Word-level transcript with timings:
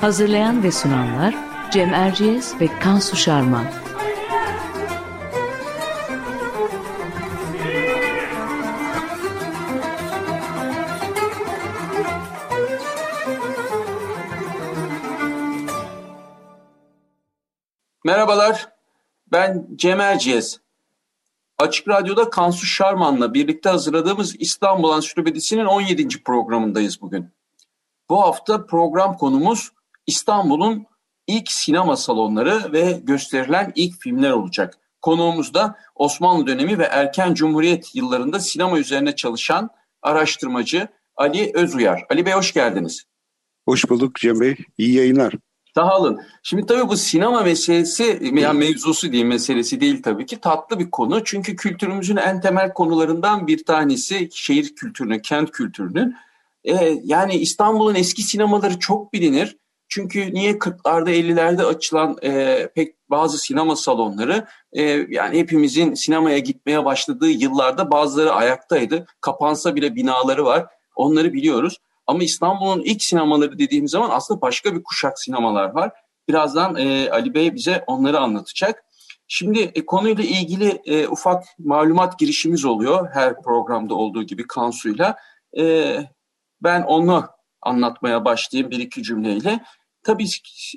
Hazırlayan 0.00 0.62
ve 0.62 0.72
sunanlar 0.72 1.34
Cem 1.70 1.94
Erciyes 1.94 2.60
ve 2.60 2.78
Kansu 2.78 3.16
Şarman. 3.16 3.64
Merhabalar, 18.04 18.68
ben 19.32 19.68
Cem 19.76 20.00
Erciyes. 20.00 20.60
Açık 21.58 21.88
Radyo'da 21.88 22.30
Kansu 22.30 22.66
Şarman'la 22.66 23.34
birlikte 23.34 23.68
hazırladığımız 23.68 24.36
İstanbul 24.38 24.90
Ansiklopedisi'nin 24.90 25.64
17. 25.64 26.22
programındayız 26.22 27.00
bugün. 27.00 27.30
Bu 28.08 28.22
hafta 28.22 28.66
program 28.66 29.16
konumuz 29.16 29.72
İstanbul'un 30.10 30.86
ilk 31.26 31.52
sinema 31.52 31.96
salonları 31.96 32.72
ve 32.72 33.00
gösterilen 33.02 33.72
ilk 33.74 34.00
filmler 34.00 34.30
olacak. 34.30 34.78
Konuğumuz 35.00 35.54
da 35.54 35.76
Osmanlı 35.94 36.46
dönemi 36.46 36.78
ve 36.78 36.84
erken 36.84 37.34
Cumhuriyet 37.34 37.94
yıllarında 37.94 38.40
sinema 38.40 38.78
üzerine 38.78 39.16
çalışan 39.16 39.70
araştırmacı 40.02 40.88
Ali 41.16 41.50
Özuyar. 41.54 42.04
Ali 42.10 42.26
Bey 42.26 42.32
hoş 42.32 42.52
geldiniz. 42.52 43.04
Hoş 43.68 43.90
bulduk 43.90 44.14
Cem 44.14 44.40
Bey. 44.40 44.56
İyi 44.78 44.94
yayınlar. 44.94 45.34
Sağ 45.74 45.98
olun. 45.98 46.20
Şimdi 46.42 46.66
tabii 46.66 46.88
bu 46.88 46.96
sinema 46.96 47.42
meselesi, 47.42 48.30
yani 48.34 48.58
mevzusu 48.58 49.12
değil 49.12 49.24
meselesi 49.24 49.80
değil 49.80 50.02
tabii 50.02 50.26
ki 50.26 50.40
tatlı 50.40 50.78
bir 50.78 50.90
konu. 50.90 51.24
Çünkü 51.24 51.56
kültürümüzün 51.56 52.16
en 52.16 52.40
temel 52.40 52.72
konularından 52.72 53.46
bir 53.46 53.64
tanesi 53.64 54.28
şehir 54.32 54.74
kültürünün, 54.74 55.18
kent 55.18 55.50
kültürünün. 55.50 56.14
Ee, 56.64 57.00
yani 57.04 57.34
İstanbul'un 57.34 57.94
eski 57.94 58.22
sinemaları 58.22 58.78
çok 58.78 59.12
bilinir. 59.12 59.59
Çünkü 59.92 60.34
niye 60.34 60.52
40'larda 60.52 61.10
50'lerde 61.10 61.64
açılan 61.64 62.16
e, 62.22 62.68
pek 62.74 63.10
bazı 63.10 63.38
sinema 63.38 63.76
salonları 63.76 64.46
e, 64.72 64.82
yani 65.08 65.38
hepimizin 65.38 65.94
sinemaya 65.94 66.38
gitmeye 66.38 66.84
başladığı 66.84 67.30
yıllarda 67.30 67.90
bazıları 67.90 68.32
ayaktaydı. 68.32 69.06
Kapansa 69.20 69.74
bile 69.74 69.94
binaları 69.94 70.44
var. 70.44 70.66
Onları 70.96 71.32
biliyoruz. 71.32 71.76
Ama 72.06 72.22
İstanbul'un 72.22 72.82
ilk 72.82 73.02
sinemaları 73.02 73.58
dediğimiz 73.58 73.90
zaman 73.90 74.10
aslında 74.10 74.40
başka 74.40 74.74
bir 74.74 74.82
kuşak 74.82 75.18
sinemalar 75.18 75.70
var. 75.70 75.92
Birazdan 76.28 76.76
e, 76.76 77.10
Ali 77.10 77.34
Bey 77.34 77.54
bize 77.54 77.84
onları 77.86 78.18
anlatacak. 78.18 78.84
Şimdi 79.28 79.60
e, 79.60 79.86
konuyla 79.86 80.24
ilgili 80.24 80.82
e, 80.84 81.08
ufak 81.08 81.44
malumat 81.58 82.18
girişimiz 82.18 82.64
oluyor 82.64 83.08
her 83.12 83.42
programda 83.42 83.94
olduğu 83.94 84.22
gibi 84.22 84.46
Kansu'yla. 84.46 85.16
E, 85.58 85.96
ben 86.62 86.82
onu 86.82 87.24
anlatmaya 87.62 88.24
başlayayım 88.24 88.70
bir 88.70 88.78
iki 88.78 89.02
cümleyle. 89.02 89.60
Tabii 90.02 90.26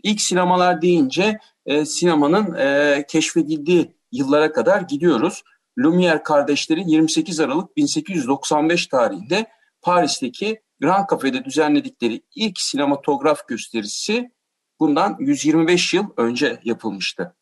ilk 0.04 0.22
sinemalar 0.22 0.82
deyince 0.82 1.40
e, 1.66 1.86
sinemanın 1.86 2.54
e, 2.54 3.06
keşfedildiği 3.08 3.96
yıllara 4.12 4.52
kadar 4.52 4.82
gidiyoruz. 4.82 5.44
Lumière 5.78 6.24
kardeşlerin 6.24 6.88
28 6.88 7.40
Aralık 7.40 7.78
1895 7.78 8.88
tarihinde 8.88 9.48
Paris'teki 9.82 10.62
Grand 10.82 11.10
Cafe'de 11.10 11.46
düzenledikleri 11.46 12.22
ilk 12.36 12.60
sinematograf 12.60 13.48
gösterisi 13.48 14.32
bundan 14.80 15.18
125 15.20 15.94
yıl 15.94 16.06
önce 16.18 16.60
yapılmıştı. 16.64 17.36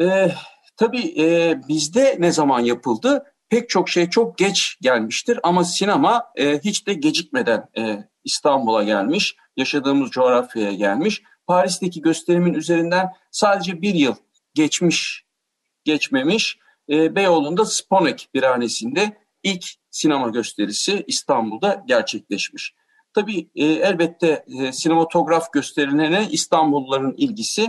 E, 0.00 0.30
tabii 0.76 1.14
e, 1.22 1.60
bizde 1.68 2.16
ne 2.18 2.32
zaman 2.32 2.60
yapıldı? 2.60 3.33
Pek 3.48 3.68
çok 3.68 3.88
şey 3.88 4.10
çok 4.10 4.38
geç 4.38 4.78
gelmiştir 4.80 5.40
ama 5.42 5.64
sinema 5.64 6.24
e, 6.36 6.58
hiç 6.58 6.86
de 6.86 6.94
gecikmeden 6.94 7.68
e, 7.78 8.08
İstanbul'a 8.24 8.82
gelmiş, 8.82 9.36
yaşadığımız 9.56 10.10
coğrafyaya 10.10 10.72
gelmiş. 10.72 11.22
Paris'teki 11.46 12.02
gösterimin 12.02 12.54
üzerinden 12.54 13.12
sadece 13.30 13.82
bir 13.82 13.94
yıl 13.94 14.14
geçmiş, 14.54 15.24
geçmemiş. 15.84 16.58
E, 16.88 17.14
Beyoğlu'nda 17.14 17.64
Sponek 17.64 18.28
birhanesinde 18.34 19.16
ilk 19.42 19.64
sinema 19.90 20.28
gösterisi 20.28 21.04
İstanbul'da 21.06 21.84
gerçekleşmiş. 21.86 22.74
Tabii 23.14 23.50
e, 23.54 23.64
elbette 23.64 24.44
e, 24.58 24.72
sinematograf 24.72 25.52
gösterilerine 25.52 26.28
İstanbulluların 26.30 27.14
ilgisi 27.16 27.68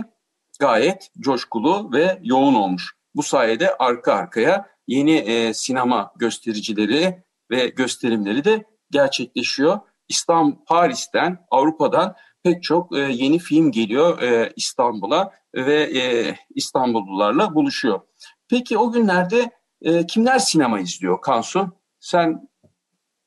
gayet 0.60 1.10
coşkulu 1.20 1.92
ve 1.92 2.18
yoğun 2.22 2.54
olmuş. 2.54 2.96
Bu 3.14 3.22
sayede 3.22 3.76
arka 3.76 4.14
arkaya 4.14 4.75
yeni 4.86 5.16
e, 5.16 5.54
sinema 5.54 6.12
göstericileri 6.16 7.22
ve 7.50 7.68
gösterimleri 7.68 8.44
de 8.44 8.64
gerçekleşiyor. 8.90 9.78
İstanbul, 10.08 10.64
Paris'ten, 10.66 11.38
Avrupa'dan 11.50 12.14
pek 12.44 12.62
çok 12.62 12.96
e, 12.96 12.98
yeni 12.98 13.38
film 13.38 13.72
geliyor 13.72 14.22
e, 14.22 14.52
İstanbul'a 14.56 15.32
ve 15.54 15.98
e, 15.98 16.34
İstanbullularla 16.54 17.54
buluşuyor. 17.54 18.00
Peki 18.48 18.78
o 18.78 18.92
günlerde 18.92 19.50
e, 19.82 20.06
kimler 20.06 20.38
sinema 20.38 20.80
izliyor 20.80 21.20
Kansu? 21.20 21.72
Sen 22.00 22.48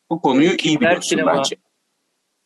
bu 0.10 0.22
konuyu 0.22 0.58
kimler 0.58 0.72
iyi 0.72 0.80
biliyorsun 0.80 1.10
sinema, 1.10 1.38
bence. 1.38 1.56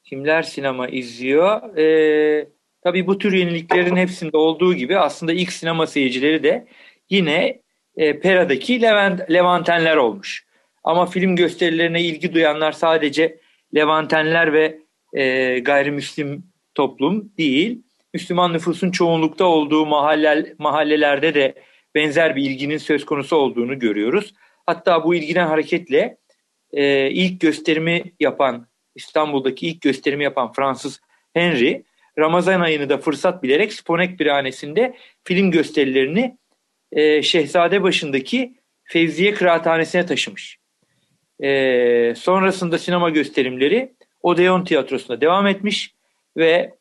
Kimler 0.03 0.44
sinema 0.44 0.88
izliyor? 0.88 1.78
Ee, 1.78 2.50
tabii 2.84 3.07
bu 3.07 3.18
tür 3.18 3.34
yeniliklerin 3.34 3.96
hepsinde 3.96 4.38
olduğu 4.38 4.73
gibi 4.73 5.00
aslında 5.00 5.34
ilk 5.34 5.53
sinema 5.53 5.88
seyircileri 5.88 6.44
de 6.44 6.68
yine 7.09 7.62
e, 7.98 8.20
Pera'daki 8.20 8.81
Levent, 8.81 9.31
Levantenler 9.31 9.98
olmuş. 9.98 10.46
Ama 10.84 11.06
film 11.06 11.36
gösterilerine 11.36 12.02
ilgi 12.02 12.34
duyanlar 12.34 12.72
sadece 12.72 13.40
Levantenler 13.76 14.54
ve 14.54 14.80
e, 15.14 15.59
gayrimüslim 15.59 16.44
toplum 16.76 17.32
değil. 17.38 17.82
Müslüman 18.14 18.53
nüfusun 18.53 18.92
çoğunlukta 18.92 19.46
olduğu 19.46 19.86
mahalle, 19.86 20.53
mahallelerde 20.58 21.34
de 21.34 21.56
benzer 21.96 22.36
bir 22.36 22.50
ilginin 22.50 22.78
söz 22.78 23.06
konusu 23.06 23.36
olduğunu 23.36 23.80
görüyoruz. 23.80 24.34
Hatta 24.66 25.03
bu 25.03 25.16
ilgiden 25.16 25.48
hareketle 25.48 26.18
e, 26.74 27.12
ilk 27.12 27.42
gösterimi 27.42 28.03
yapan, 28.20 28.68
İstanbul'daki 28.96 29.68
ilk 29.68 29.82
gösterimi 29.82 30.24
yapan 30.24 30.52
Fransız 30.53 31.02
Henry, 31.34 31.84
Ramazan 32.20 32.62
ayını 32.62 32.90
da 32.90 32.98
fırsat 32.98 33.44
bilerek 33.44 33.74
Sponek 33.74 34.20
Birhanesi'nde 34.20 34.96
film 35.24 35.52
gösterilerini 35.52 36.38
e, 36.94 37.22
Şehzade 37.22 37.84
başındaki 37.84 38.54
Fevziye 38.84 39.34
Kıraathanesi'ne 39.34 40.06
taşımış. 40.06 40.58
E, 41.44 42.14
sonrasında 42.18 42.78
sinema 42.78 43.09
gösterimleri 43.09 43.94
Odeon 44.22 44.64
Tiyatrosu'nda 44.64 45.22
devam 45.22 45.48
etmiş 45.48 45.94
ve 46.38 46.74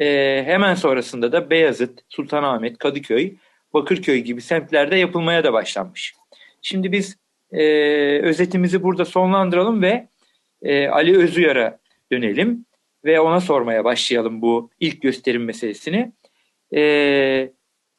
e, 0.00 0.42
hemen 0.46 0.74
sonrasında 0.74 1.32
da 1.32 1.50
Beyazıt, 1.50 2.00
Sultanahmet, 2.08 2.78
Kadıköy, 2.78 3.34
Bakırköy 3.74 4.18
gibi 4.18 4.40
semtlerde 4.40 4.96
yapılmaya 4.96 5.44
da 5.44 5.52
başlanmış. 5.52 6.14
Şimdi 6.62 6.92
biz 6.92 7.16
e, 7.52 7.62
özetimizi 8.22 8.82
burada 8.82 9.04
sonlandıralım 9.04 9.82
ve 9.82 10.06
e, 10.62 10.88
Ali 10.88 11.18
Özuyar'a 11.18 11.78
dönelim 12.12 12.64
ve 13.04 13.20
ona 13.20 13.40
sormaya 13.40 13.84
başlayalım 13.84 14.42
bu 14.42 14.70
ilk 14.80 15.02
gösterim 15.02 15.44
meselesini. 15.44 16.12
E, 16.74 17.50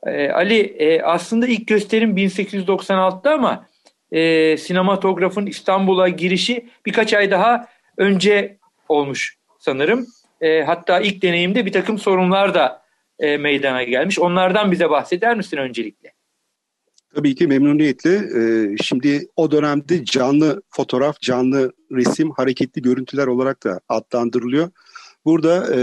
e, 0.06 0.30
Ali 0.30 0.60
e, 0.60 1.02
aslında 1.02 1.48
ilk 1.48 1.68
gösterim 1.68 2.18
1896'da 2.18 3.34
ama 3.34 3.68
e, 4.12 4.58
sinematografın 4.58 5.46
İstanbul'a 5.46 6.10
girişi 6.10 6.70
birkaç 6.86 7.14
ay 7.14 7.32
daha 7.32 7.68
önce 7.98 8.58
olmuş 8.90 9.38
sanırım. 9.60 10.08
E, 10.42 10.64
hatta 10.64 11.00
ilk 11.00 11.22
deneyimde 11.22 11.66
bir 11.66 11.72
takım 11.72 12.00
sorunlar 12.00 12.54
da 12.54 12.82
e, 13.20 13.38
meydana 13.38 13.84
gelmiş. 13.84 14.20
Onlardan 14.20 14.72
bize 14.72 14.90
bahseder 14.90 15.38
misin 15.38 15.58
öncelikle? 15.58 16.14
Tabii 17.16 17.36
ki 17.36 17.48
memnuniyetle. 17.48 18.16
Ee, 18.16 18.76
şimdi 18.84 19.28
o 19.36 19.52
dönemde 19.52 20.06
canlı 20.06 20.62
fotoğraf, 20.70 21.22
canlı 21.22 21.72
resim, 21.92 22.32
hareketli 22.32 22.82
görüntüler 22.82 23.28
olarak 23.28 23.64
da 23.64 23.80
adlandırılıyor. 23.90 24.70
Burada 25.26 25.76
e, 25.76 25.80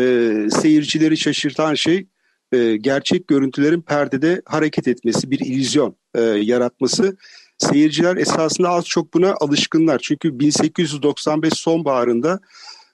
seyircileri 0.50 1.16
şaşırtan 1.16 1.74
şey 1.74 2.06
e, 2.52 2.76
gerçek 2.76 3.28
görüntülerin 3.28 3.80
perdede 3.80 4.42
hareket 4.44 4.88
etmesi, 4.88 5.30
bir 5.30 5.38
illüzyon 5.38 5.96
e, 6.14 6.20
yaratması 6.22 7.16
seyirciler 7.58 8.16
esasında 8.16 8.68
az 8.68 8.84
çok 8.84 9.14
buna 9.14 9.34
alışkınlar. 9.40 9.98
Çünkü 9.98 10.40
1895 10.40 11.52
sonbaharında 11.52 12.40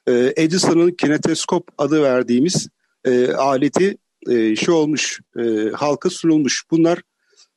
e, 0.09 0.33
Edison'ın 0.37 0.91
kineteskop 0.91 1.69
adı 1.79 2.03
verdiğimiz 2.03 2.69
e, 3.05 3.33
aleti 3.33 3.97
e, 4.31 4.57
şey 4.57 4.75
olmuş, 4.75 5.21
e, 5.39 5.71
halka 5.75 6.11
sunulmuş. 6.11 6.63
Bunlar 6.71 7.03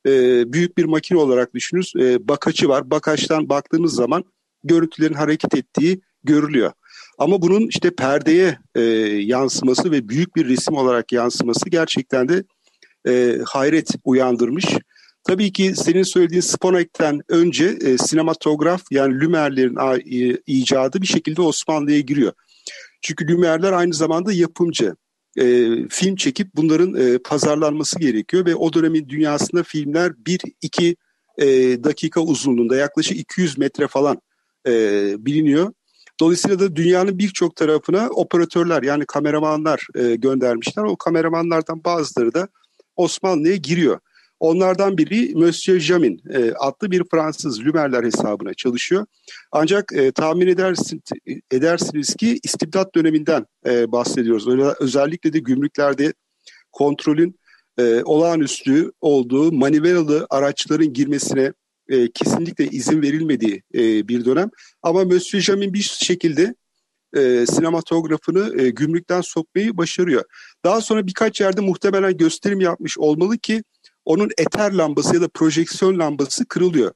e, 0.06 0.12
büyük 0.52 0.78
bir 0.78 0.84
makine 0.84 1.18
olarak 1.18 1.54
düşünürüz. 1.54 1.92
E, 1.98 2.28
bakaçı 2.28 2.68
var. 2.68 2.90
Bakaçtan 2.90 3.48
baktığınız 3.48 3.94
zaman 3.94 4.24
görüntülerin 4.64 5.14
hareket 5.14 5.54
ettiği 5.54 6.00
görülüyor. 6.24 6.72
Ama 7.18 7.42
bunun 7.42 7.66
işte 7.66 7.90
perdeye 7.90 8.58
e, 8.74 8.80
yansıması 9.20 9.90
ve 9.90 10.08
büyük 10.08 10.36
bir 10.36 10.48
resim 10.48 10.74
olarak 10.74 11.12
yansıması 11.12 11.70
gerçekten 11.70 12.28
de 12.28 12.44
e, 13.08 13.38
hayret 13.46 13.90
uyandırmış. 14.04 14.64
Tabii 15.24 15.52
ki 15.52 15.74
senin 15.76 16.02
söylediğin 16.02 16.40
Sponek'ten 16.40 17.20
önce 17.28 17.64
e, 17.64 17.98
sinematograf 17.98 18.82
yani 18.90 19.20
Lümerlerin 19.20 19.76
e, 20.30 20.38
icadı 20.46 21.02
bir 21.02 21.06
şekilde 21.06 21.42
Osmanlı'ya 21.42 22.00
giriyor. 22.00 22.32
Çünkü 23.02 23.28
Lümerler 23.28 23.72
aynı 23.72 23.94
zamanda 23.94 24.32
yapımcı. 24.32 24.96
E, 25.36 25.66
film 25.88 26.16
çekip 26.16 26.48
bunların 26.54 26.94
e, 26.94 27.18
pazarlanması 27.18 27.98
gerekiyor 27.98 28.46
ve 28.46 28.54
o 28.54 28.72
dönemin 28.72 29.08
dünyasında 29.08 29.62
filmler 29.62 30.10
1-2 30.10 30.96
e, 31.38 31.46
dakika 31.84 32.20
uzunluğunda 32.20 32.76
yaklaşık 32.76 33.16
200 33.16 33.58
metre 33.58 33.88
falan 33.88 34.20
e, 34.66 34.72
biliniyor. 35.18 35.72
Dolayısıyla 36.20 36.58
da 36.58 36.76
dünyanın 36.76 37.18
birçok 37.18 37.56
tarafına 37.56 38.08
operatörler 38.08 38.82
yani 38.82 39.06
kameramanlar 39.06 39.86
e, 39.94 40.16
göndermişler. 40.16 40.84
O 40.84 40.96
kameramanlardan 40.96 41.84
bazıları 41.84 42.34
da 42.34 42.48
Osmanlı'ya 42.96 43.56
giriyor. 43.56 44.00
Onlardan 44.40 44.98
biri 44.98 45.34
Monsieur 45.34 45.80
Jamin 45.80 46.22
e, 46.30 46.52
adlı 46.52 46.90
bir 46.90 47.02
Fransız 47.10 47.60
Lümerler 47.60 48.04
hesabına 48.04 48.54
çalışıyor. 48.54 49.06
Ancak 49.52 49.92
e, 49.92 50.12
tahmin 50.12 50.46
edersin, 50.46 51.02
edersiniz 51.50 52.14
ki 52.14 52.40
istibdat 52.42 52.94
döneminden 52.94 53.46
e, 53.66 53.92
bahsediyoruz. 53.92 54.48
Öyle, 54.48 54.64
özellikle 54.80 55.32
de 55.32 55.38
gümrüklerde 55.38 56.12
kontrolün 56.72 57.40
e, 57.78 58.02
olağanüstü 58.04 58.92
olduğu 59.00 59.52
manivelalı 59.52 60.26
araçların 60.30 60.92
girmesine 60.92 61.52
e, 61.88 62.10
kesinlikle 62.12 62.66
izin 62.66 63.02
verilmediği 63.02 63.62
e, 63.74 64.08
bir 64.08 64.24
dönem. 64.24 64.50
Ama 64.82 65.04
Monsieur 65.04 65.42
Jamin 65.42 65.72
bir 65.72 65.82
şekilde 65.82 66.54
e, 67.16 67.46
sinematografını 67.46 68.62
e, 68.62 68.70
gümrükten 68.70 69.20
sokmayı 69.20 69.76
başarıyor. 69.76 70.24
Daha 70.64 70.80
sonra 70.80 71.06
birkaç 71.06 71.40
yerde 71.40 71.60
muhtemelen 71.60 72.16
gösterim 72.16 72.60
yapmış 72.60 72.98
olmalı 72.98 73.38
ki 73.38 73.62
onun 74.04 74.30
eter 74.38 74.72
lambası 74.72 75.14
ya 75.14 75.20
da 75.20 75.28
projeksiyon 75.28 75.98
lambası 75.98 76.46
kırılıyor. 76.46 76.92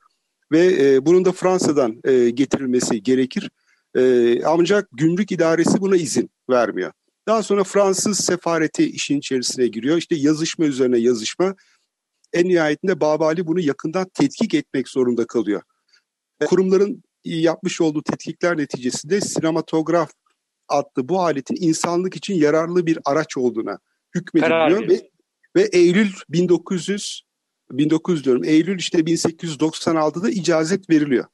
Ve 0.53 0.67
e, 0.81 1.07
bunun 1.07 1.25
da 1.25 1.33
Fransa'dan 1.33 2.01
e, 2.05 2.31
getirilmesi 2.31 3.03
gerekir. 3.03 3.51
E, 3.97 4.45
ancak 4.45 4.89
gümrük 4.93 5.33
idaresi 5.33 5.81
buna 5.81 5.97
izin 5.97 6.31
vermiyor. 6.51 6.93
Daha 7.29 7.43
sonra 7.43 7.65
Fransız 7.65 8.19
sefareti 8.19 8.91
işin 8.91 9.19
içerisine 9.19 9.67
giriyor. 9.67 9.97
İşte 9.97 10.15
yazışma 10.15 10.65
üzerine 10.65 10.99
yazışma. 10.99 11.55
En 12.33 12.49
nihayetinde 12.49 13.01
Babali 13.01 13.47
bunu 13.47 13.61
yakından 13.61 14.09
tetkik 14.15 14.55
etmek 14.55 14.89
zorunda 14.89 15.27
kalıyor. 15.27 15.63
Kurumların 16.47 17.03
yapmış 17.25 17.81
olduğu 17.81 18.03
tetkikler 18.03 18.59
neticesinde 18.59 19.21
sinematograf 19.21 20.11
adlı 20.69 21.09
bu 21.09 21.21
aletin 21.21 21.57
insanlık 21.61 22.17
için 22.17 22.35
yararlı 22.35 22.87
bir 22.87 22.99
araç 23.05 23.37
olduğuna 23.37 23.79
hükmediliyor 24.15 24.89
ve 24.89 25.11
ve 25.57 25.69
Eylül 25.73 26.13
1900 26.29 27.23
1900 27.71 28.25
diyorum. 28.25 28.45
Eylül 28.45 28.79
işte 28.79 28.99
1896'da 28.99 30.31
icazet 30.31 30.91
veriliyor. 30.91 31.25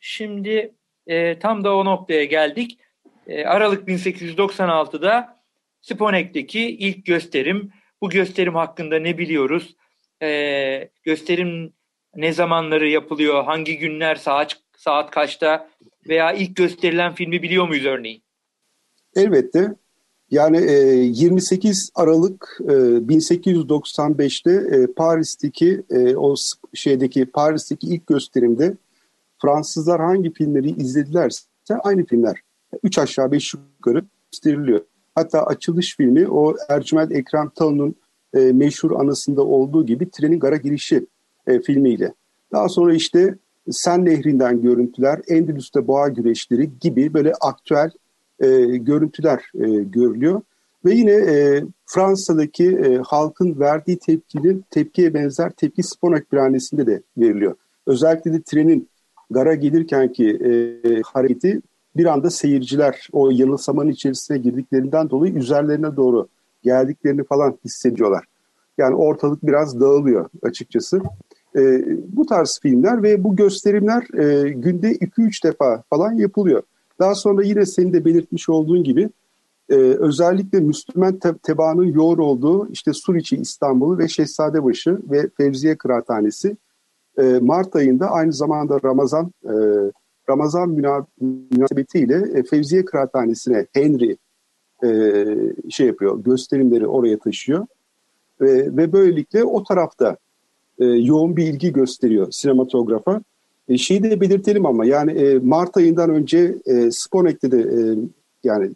Şimdi 0.00 0.74
e, 1.06 1.38
tam 1.38 1.64
da 1.64 1.76
o 1.76 1.84
noktaya 1.84 2.24
geldik. 2.24 2.78
E, 3.26 3.44
Aralık 3.44 3.88
1896'da 3.88 5.42
Sponek'teki 5.80 6.60
ilk 6.60 7.06
gösterim. 7.06 7.72
Bu 8.02 8.10
gösterim 8.10 8.54
hakkında 8.54 8.98
ne 8.98 9.18
biliyoruz? 9.18 9.76
E, 10.22 10.88
gösterim 11.02 11.72
ne 12.16 12.32
zamanları 12.32 12.88
yapılıyor? 12.88 13.44
Hangi 13.44 13.78
günler 13.78 14.14
saat 14.14 14.56
saat 14.76 15.10
kaçta? 15.10 15.68
Veya 16.08 16.32
ilk 16.32 16.56
gösterilen 16.56 17.14
filmi 17.14 17.42
biliyor 17.42 17.68
muyuz 17.68 17.84
örneğin? 17.84 18.22
Elbette. 19.16 19.74
Yani 20.30 20.56
e, 20.56 20.72
28 20.96 21.90
Aralık 21.94 22.58
e, 22.60 22.72
1895'te 22.72 24.76
e, 24.76 24.86
Paris'teki 24.86 25.82
e, 25.90 26.16
o 26.16 26.34
şeydeki 26.74 27.26
Paris'teki 27.26 27.86
ilk 27.86 28.06
gösterimde 28.06 28.74
Fransızlar 29.42 30.00
hangi 30.00 30.32
filmleri 30.32 30.70
izledilerse 30.70 31.44
aynı 31.82 32.06
filmler. 32.06 32.36
Üç 32.82 32.98
aşağı 32.98 33.32
beş 33.32 33.54
yukarı 33.54 34.04
gösteriliyor. 34.32 34.80
Hatta 35.14 35.46
açılış 35.46 35.96
filmi 35.96 36.28
o 36.28 36.54
Ercüment 36.68 37.12
Ekrem 37.12 37.50
Talı'nın 37.54 37.96
e, 38.36 38.52
meşhur 38.52 39.00
anısında 39.00 39.42
olduğu 39.42 39.86
gibi 39.86 40.10
trenin 40.10 40.40
gara 40.40 40.56
girişi 40.56 41.06
e, 41.46 41.60
filmiyle. 41.60 42.14
Daha 42.52 42.68
sonra 42.68 42.94
işte 42.94 43.34
Sen 43.70 44.04
Nehri'nden 44.04 44.62
görüntüler, 44.62 45.20
Endülüs'te 45.28 45.86
boğa 45.86 46.08
güreşleri 46.08 46.70
gibi 46.80 47.14
böyle 47.14 47.32
aktüel 47.40 47.90
e, 48.40 48.76
görüntüler 48.76 49.50
e, 49.54 49.66
görülüyor. 49.82 50.40
Ve 50.84 50.94
yine 50.94 51.12
e, 51.12 51.64
Fransa'daki 51.86 52.64
e, 52.64 52.96
halkın 52.96 53.60
verdiği 53.60 53.98
tepkinin 53.98 54.64
tepkiye 54.70 55.14
benzer 55.14 55.50
tepki 55.50 55.82
Sponak 55.82 56.32
Birhanesi'nde 56.32 56.86
de 56.86 57.02
veriliyor. 57.18 57.54
Özellikle 57.86 58.32
de 58.32 58.42
trenin 58.42 58.88
gara 59.30 59.54
gelirken 59.54 60.12
ki 60.12 60.30
e, 60.30 61.02
hareketi 61.02 61.60
bir 61.96 62.06
anda 62.06 62.30
seyirciler 62.30 63.08
o 63.12 63.30
yanılsamanın 63.30 63.90
içerisine 63.90 64.38
girdiklerinden 64.38 65.10
dolayı 65.10 65.34
üzerlerine 65.34 65.96
doğru 65.96 66.28
geldiklerini 66.66 67.24
falan 67.24 67.58
hissediyorlar. 67.64 68.24
Yani 68.78 68.94
ortalık 68.94 69.46
biraz 69.46 69.80
dağılıyor 69.80 70.28
açıkçası. 70.42 71.00
E, 71.56 71.84
bu 72.16 72.26
tarz 72.26 72.58
filmler 72.62 73.02
ve 73.02 73.24
bu 73.24 73.36
gösterimler 73.36 74.02
e, 74.14 74.50
günde 74.50 74.92
2-3 74.92 75.44
defa 75.44 75.82
falan 75.90 76.12
yapılıyor. 76.12 76.62
Daha 76.98 77.14
sonra 77.14 77.42
yine 77.42 77.66
senin 77.66 77.92
de 77.92 78.04
belirtmiş 78.04 78.48
olduğun 78.48 78.84
gibi 78.84 79.10
e, 79.68 79.74
özellikle 79.74 80.60
Müslüman 80.60 81.18
te 81.18 81.34
tebaanın 81.42 81.92
yoğun 81.92 82.18
olduğu 82.18 82.68
işte 82.70 82.92
Suriçi 82.92 83.36
İstanbul'u 83.36 83.98
ve 83.98 84.08
Şehzadebaşı 84.08 84.98
ve 85.10 85.28
Fevziye 85.36 85.76
Kıraathanesi 85.76 86.56
e, 87.18 87.22
Mart 87.22 87.76
ayında 87.76 88.10
aynı 88.10 88.32
zamanda 88.32 88.78
Ramazan 88.84 89.32
e, 89.44 89.54
Ramazan 90.30 90.70
münasebetiyle 91.50 92.38
e, 92.38 92.42
Fevziye 92.42 92.84
Kıraathanesi'ne 92.84 93.66
Henry 93.72 94.16
e, 94.84 95.24
şey 95.70 95.86
yapıyor 95.86 96.24
gösterimleri 96.24 96.86
oraya 96.86 97.18
taşıyor 97.18 97.66
ve, 98.40 98.76
ve 98.76 98.92
böylelikle 98.92 99.44
o 99.44 99.64
tarafta 99.64 100.16
e, 100.78 100.84
yoğun 100.84 101.36
bir 101.36 101.46
ilgi 101.46 101.72
gösteriyor 101.72 102.26
sinematografa. 102.30 103.22
E, 103.68 103.78
şeyi 103.78 104.02
de 104.02 104.20
belirtelim 104.20 104.66
ama 104.66 104.84
yani 104.86 105.12
e, 105.12 105.38
Mart 105.38 105.76
ayından 105.76 106.10
önce 106.10 106.54
e, 106.66 106.90
Sponek'te 106.90 107.50
de 107.50 107.58
e, 107.58 107.78
yani 108.44 108.70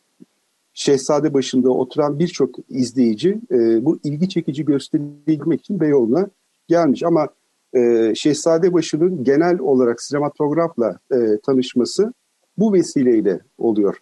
Şehzade 0.75 1.35
başında 1.35 1.71
oturan 1.71 2.19
birçok 2.19 2.55
izleyici 2.69 3.41
e, 3.51 3.85
bu 3.85 3.99
ilgi 4.05 4.29
çekici 4.29 4.65
gösterilmek 4.65 5.61
için 5.61 5.81
Beyoğlu'na 5.81 6.29
gelmiş. 6.69 7.03
Ama 7.03 7.29
e, 7.75 8.13
Şehzade 8.15 8.73
başının 8.73 9.25
genel 9.25 9.59
olarak 9.59 10.03
sinematografla 10.03 10.99
e, 11.13 11.17
tanışması 11.47 12.13
bu 12.59 12.73
vesileyle 12.73 13.41
oluyor. 13.59 13.97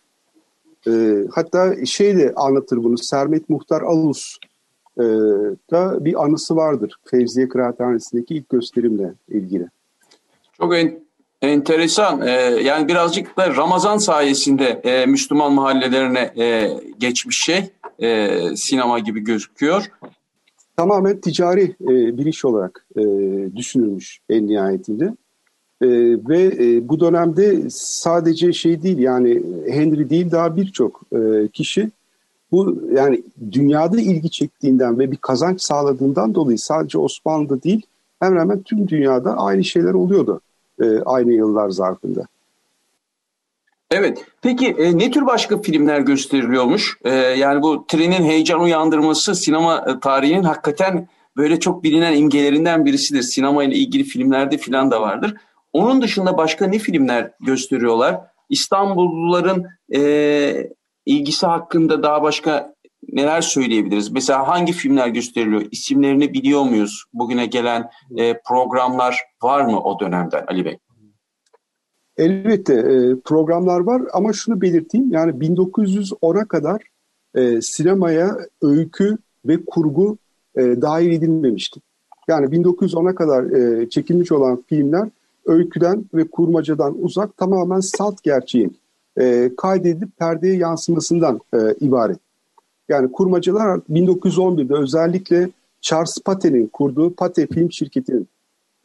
E, 0.86 1.24
hatta 1.34 1.86
şey 1.86 2.16
de 2.16 2.32
anlatır 2.36 2.84
bunu 2.84 2.98
Sermet 2.98 3.48
Muhtar 3.48 3.82
Alus 3.82 4.36
e, 4.98 5.04
da 5.70 6.04
bir 6.04 6.24
anısı 6.24 6.56
vardır 6.56 6.94
Fevziye 7.04 7.48
Kıraathanesi'ndeki 7.48 8.34
ilk 8.34 8.48
gösterimle 8.48 9.14
ilgili. 9.28 9.68
Çok 10.58 10.76
en, 10.76 11.00
enteresan. 11.42 12.26
Ee, 12.26 12.30
yani 12.62 12.88
birazcık 12.88 13.36
da 13.36 13.56
Ramazan 13.56 13.98
sayesinde 13.98 14.80
e, 14.84 15.06
Müslüman 15.06 15.52
mahallelerine 15.52 16.32
e, 16.44 16.70
geçmiş 16.98 17.38
şey 17.38 17.70
e, 17.98 18.38
sinema 18.56 18.98
gibi 18.98 19.20
gözüküyor. 19.20 19.90
Tamamen 20.76 21.20
ticari 21.20 21.62
e, 21.80 22.18
bir 22.18 22.26
iş 22.26 22.44
olarak 22.44 22.86
e, 22.96 23.02
düşünülmüş 23.56 24.20
en 24.30 24.46
nihayetinde. 24.46 25.14
E, 25.82 25.88
ve 26.28 26.42
e, 26.42 26.88
bu 26.88 27.00
dönemde 27.00 27.70
sadece 27.70 28.52
şey 28.52 28.82
değil 28.82 28.98
yani 28.98 29.42
Henry 29.68 30.10
değil 30.10 30.30
daha 30.30 30.56
birçok 30.56 31.00
e, 31.12 31.48
kişi 31.48 31.90
bu 32.52 32.82
yani 32.92 33.22
dünyada 33.52 34.00
ilgi 34.00 34.30
çektiğinden 34.30 34.98
ve 34.98 35.10
bir 35.10 35.16
kazanç 35.16 35.62
sağladığından 35.62 36.34
dolayı 36.34 36.58
sadece 36.58 36.98
Osmanlı'da 36.98 37.62
değil 37.62 37.82
hemen 38.20 38.40
hemen 38.40 38.62
tüm 38.62 38.88
dünyada 38.88 39.36
aynı 39.36 39.64
şeyler 39.64 39.94
oluyordu 39.94 40.40
e, 40.80 41.00
aynı 41.00 41.32
yıllar 41.32 41.70
zarfında. 41.70 42.26
Evet. 43.90 44.24
Peki 44.42 44.66
e, 44.66 44.98
ne 44.98 45.10
tür 45.10 45.26
başka 45.26 45.62
filmler 45.62 46.00
gösteriliyormuş? 46.00 46.98
E, 47.04 47.10
yani 47.14 47.62
bu 47.62 47.84
trenin 47.88 48.24
heyecan 48.24 48.60
uyandırması 48.60 49.34
sinema 49.34 49.84
e, 49.88 50.00
tarihinin 50.00 50.42
hakikaten 50.42 51.08
böyle 51.36 51.60
çok 51.60 51.84
bilinen 51.84 52.16
imgelerinden 52.16 52.84
birisidir. 52.84 53.22
Sinema 53.22 53.64
ile 53.64 53.74
ilgili 53.74 54.04
filmlerde 54.04 54.58
filan 54.58 54.90
da 54.90 55.00
vardır. 55.00 55.34
Onun 55.72 56.02
dışında 56.02 56.36
başka 56.36 56.66
ne 56.66 56.78
filmler 56.78 57.30
gösteriyorlar? 57.40 58.20
İstanbulluların 58.48 59.66
e, 59.94 60.70
ilgisi 61.06 61.46
hakkında 61.46 62.02
daha 62.02 62.22
başka 62.22 62.74
neler 63.12 63.40
söyleyebiliriz? 63.40 64.10
Mesela 64.10 64.48
hangi 64.48 64.72
filmler 64.72 65.08
gösteriliyor? 65.08 65.62
İsimlerini 65.70 66.32
biliyor 66.32 66.62
muyuz? 66.62 67.04
Bugüne 67.12 67.46
gelen 67.46 67.90
e, 68.16 68.40
programlar 68.48 69.22
var 69.42 69.64
mı 69.64 69.80
o 69.82 70.00
dönemden 70.00 70.44
Ali 70.48 70.64
Bey? 70.64 70.78
Elbette 72.16 72.74
e, 72.74 73.20
programlar 73.24 73.80
var 73.80 74.02
ama 74.12 74.32
şunu 74.32 74.60
belirteyim. 74.60 75.12
Yani 75.12 75.32
1910'a 75.32 76.44
kadar 76.44 76.82
e, 77.34 77.60
sinemaya 77.60 78.36
öykü 78.62 79.18
ve 79.44 79.64
kurgu 79.66 80.18
e, 80.56 80.62
dahil 80.62 81.12
edilmemişti. 81.12 81.80
Yani 82.28 82.46
1910'a 82.46 83.14
kadar 83.14 83.44
e, 83.44 83.88
çekilmiş 83.88 84.32
olan 84.32 84.64
filmler 84.66 85.08
öyküden 85.48 86.04
ve 86.14 86.28
kurmacadan 86.28 87.02
uzak 87.02 87.36
tamamen 87.36 87.80
salt 87.80 88.22
gerçeğin 88.22 88.78
e, 89.20 89.50
kaydedilip 89.56 90.16
perdeye 90.16 90.56
yansımasından 90.56 91.40
e, 91.54 91.58
ibaret. 91.80 92.18
Yani 92.88 93.12
kurmacalar 93.12 93.78
1911'de 93.90 94.74
özellikle 94.74 95.50
Charles 95.80 96.18
Pate'nin 96.24 96.66
kurduğu 96.66 97.14
Pate 97.14 97.46
Film 97.46 97.72
Şirketi'nin 97.72 98.28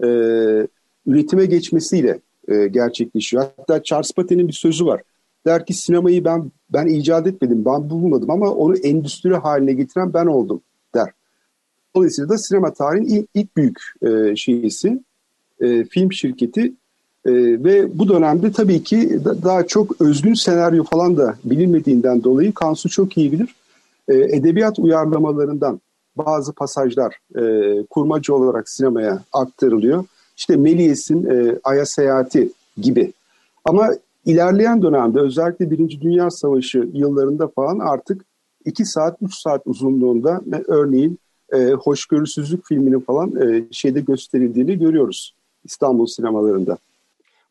e, 0.04 0.08
üretime 1.06 1.46
geçmesiyle 1.46 2.20
e, 2.48 2.68
gerçekleşiyor. 2.68 3.46
Hatta 3.58 3.84
Charles 3.84 4.12
Pate'nin 4.12 4.48
bir 4.48 4.54
sözü 4.54 4.86
var. 4.86 5.02
Der 5.46 5.66
ki 5.66 5.74
sinemayı 5.74 6.26
ben 6.26 6.52
ben 6.70 6.88
icat 6.88 7.28
etmedim, 7.28 7.66
ben 7.66 7.90
bulmadım 7.90 8.30
ama 8.30 8.52
onu 8.52 8.78
endüstri 8.78 9.36
haline 9.36 9.74
getiren 9.74 10.14
ben 10.14 10.26
oldum 10.26 10.62
der. 10.96 11.10
Dolayısıyla 11.96 12.30
da 12.30 12.38
sinema 12.38 12.74
tarihinin 12.74 13.08
ilk, 13.08 13.30
ilk 13.34 13.58
büyük 13.58 13.80
e, 14.02 14.36
şeysi, 14.36 15.04
e, 15.64 15.84
film 15.84 16.14
şirketi 16.14 16.74
e, 17.26 17.32
ve 17.64 18.00
bu 18.00 18.10
dönemde 18.10 18.52
tabii 18.52 18.84
ki 18.84 19.26
da, 19.26 19.44
daha 19.44 19.68
çok 19.68 20.02
özgün 20.02 20.34
senaryo 20.34 20.84
falan 20.84 21.18
da 21.18 21.36
bilinmediğinden 21.44 22.24
dolayı 22.24 22.54
Kansu 22.54 22.90
çok 22.90 23.18
iyi 23.18 23.32
bilir. 23.32 23.56
E, 24.08 24.16
edebiyat 24.16 24.80
uyarlamalarından 24.80 25.82
bazı 26.16 26.54
pasajlar 26.54 27.18
e, 27.36 27.44
kurmacı 27.90 28.36
olarak 28.36 28.70
sinemaya 28.70 29.24
aktarılıyor. 29.34 30.06
İşte 30.38 30.54
Méliès'in 30.54 31.28
e, 31.34 31.60
Ay'a 31.64 31.86
Seyahati 31.86 32.50
gibi. 32.78 33.14
Ama 33.66 33.90
ilerleyen 34.26 34.82
dönemde 34.82 35.20
özellikle 35.20 35.72
Birinci 35.72 36.02
Dünya 36.02 36.30
Savaşı 36.32 36.90
yıllarında 36.94 37.48
falan 37.48 37.80
artık 37.80 38.26
2 38.66 38.86
saat 38.86 39.18
3 39.22 39.36
saat 39.36 39.62
uzunluğunda 39.66 40.42
örneğin 40.68 41.20
e, 41.54 41.72
Hoşgörüsüzlük 41.72 42.66
filminin 42.66 43.00
falan 43.00 43.36
e, 43.42 43.64
şeyde 43.72 44.00
gösterildiğini 44.00 44.80
görüyoruz 44.80 45.36
İstanbul 45.64 46.06
sinemalarında. 46.06 46.78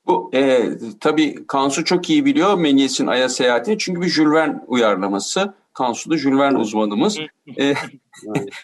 Bu 0.07 0.31
e, 0.35 0.69
tabii 1.00 1.47
Kansu 1.47 1.85
çok 1.85 2.11
iyi 2.11 2.25
biliyor 2.25 2.59
Méliès'in 2.59 3.07
Ay'a 3.07 3.28
Seyahati'ni 3.28 3.78
çünkü 3.78 4.00
bir 4.00 4.09
Jules 4.09 4.35
Verne 4.35 4.61
uyarlaması. 4.66 5.54
Kansu 5.73 6.11
da 6.11 6.16
Jules 6.16 6.38
Verne 6.38 6.59
uzmanımız. 6.59 7.19
e, 7.59 7.75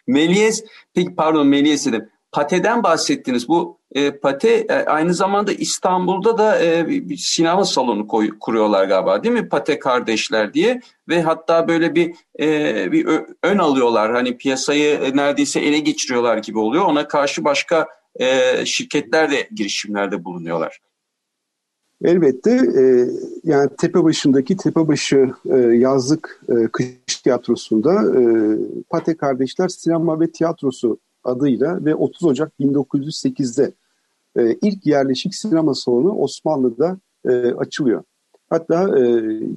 Méliès, 0.08 0.64
peki 0.94 1.14
pardon 1.14 1.46
Méliès 1.46 1.92
dedim. 1.92 2.08
Pate'den 2.32 2.82
bahsettiniz. 2.82 3.48
Bu 3.48 3.78
e, 3.94 4.10
Pate 4.10 4.48
e, 4.48 4.74
aynı 4.74 5.14
zamanda 5.14 5.52
İstanbul'da 5.52 6.38
da 6.38 6.64
e, 6.64 6.88
bir 6.88 7.16
sinema 7.16 7.64
salonu 7.64 8.06
koy, 8.06 8.38
kuruyorlar 8.40 8.84
galiba 8.84 9.24
değil 9.24 9.34
mi? 9.34 9.48
Pate 9.48 9.78
kardeşler 9.78 10.54
diye 10.54 10.80
ve 11.08 11.22
hatta 11.22 11.68
böyle 11.68 11.94
bir 11.94 12.14
e, 12.40 12.92
bir 12.92 13.06
ön 13.42 13.58
alıyorlar. 13.58 14.12
Hani 14.12 14.36
piyasayı 14.36 15.16
neredeyse 15.16 15.60
ele 15.60 15.78
geçiriyorlar 15.78 16.38
gibi 16.38 16.58
oluyor. 16.58 16.84
Ona 16.84 17.08
karşı 17.08 17.44
başka 17.44 17.86
e, 18.18 18.66
şirketler 18.66 19.30
de 19.30 19.48
girişimlerde 19.54 20.24
bulunuyorlar. 20.24 20.80
Elbette 22.04 22.50
e, 22.50 22.82
yani 23.44 23.70
Tepebaşı'ndaki 23.78 24.56
Tepebaşı 24.56 25.30
e, 25.50 25.56
yazlık 25.58 26.40
e, 26.48 26.68
kış 26.68 27.16
tiyatrosunda 27.24 28.20
e, 28.20 28.22
Pate 28.90 29.16
Kardeşler 29.16 29.68
Sinema 29.68 30.20
ve 30.20 30.30
Tiyatrosu 30.30 30.98
adıyla 31.24 31.84
ve 31.84 31.94
30 31.94 32.24
Ocak 32.24 32.52
1908'de 32.60 33.72
e, 34.38 34.56
ilk 34.62 34.86
yerleşik 34.86 35.34
sinema 35.34 35.74
salonu 35.74 36.12
Osmanlı'da 36.12 36.98
e, 37.28 37.30
açılıyor. 37.52 38.02
Hatta 38.50 38.98
e, 38.98 39.02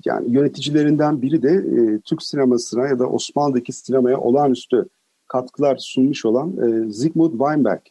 yani 0.05 0.33
yöneticilerinden 0.35 1.21
biri 1.21 1.43
de 1.43 1.49
e, 1.49 1.99
Türk 1.99 2.23
sinemasına 2.23 2.87
ya 2.87 2.99
da 2.99 3.07
Osmanlı'daki 3.07 3.73
sinemaya 3.73 4.17
olağanüstü 4.17 4.85
katkılar 5.27 5.77
sunmuş 5.77 6.25
olan 6.25 6.57
e, 6.57 6.91
Zygmunt 6.91 7.31
Weinberg. 7.31 7.81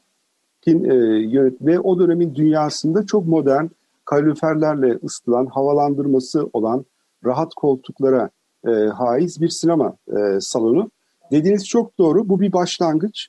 Kin, 0.62 0.84
e, 0.84 0.94
yönet 1.18 1.62
ve 1.62 1.80
o 1.80 1.98
dönemin 1.98 2.34
dünyasında 2.34 3.06
çok 3.06 3.26
modern 3.26 3.66
kaloriferlerle 4.04 4.98
ısıtılan, 5.04 5.46
havalandırması 5.46 6.50
olan 6.52 6.84
rahat 7.24 7.54
koltuklara 7.54 8.30
e, 8.66 8.70
haiz 8.70 9.40
bir 9.40 9.48
sinema 9.48 9.96
e, 10.08 10.40
salonu. 10.40 10.90
Dediğiniz 11.30 11.68
çok 11.68 11.98
doğru. 11.98 12.28
Bu 12.28 12.40
bir 12.40 12.52
başlangıç. 12.52 13.28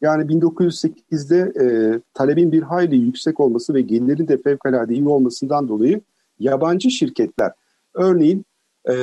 Yani 0.00 0.24
1908'de 0.24 1.52
e, 1.64 1.66
talebin 2.14 2.52
bir 2.52 2.62
hayli 2.62 2.96
yüksek 2.96 3.40
olması 3.40 3.74
ve 3.74 3.80
gelirin 3.80 4.28
de 4.28 4.36
fevkalade 4.36 4.94
iyi 4.94 5.08
olmasından 5.08 5.68
dolayı 5.68 6.00
yabancı 6.38 6.90
şirketler, 6.90 7.52
örneğin 7.94 8.44
e, 8.84 8.94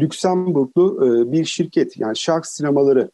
Lüksemburglu 0.00 1.06
e, 1.06 1.32
bir 1.32 1.44
şirket 1.44 1.96
yani 1.96 2.16
Shark 2.16 2.46
Sinemaları 2.46 3.10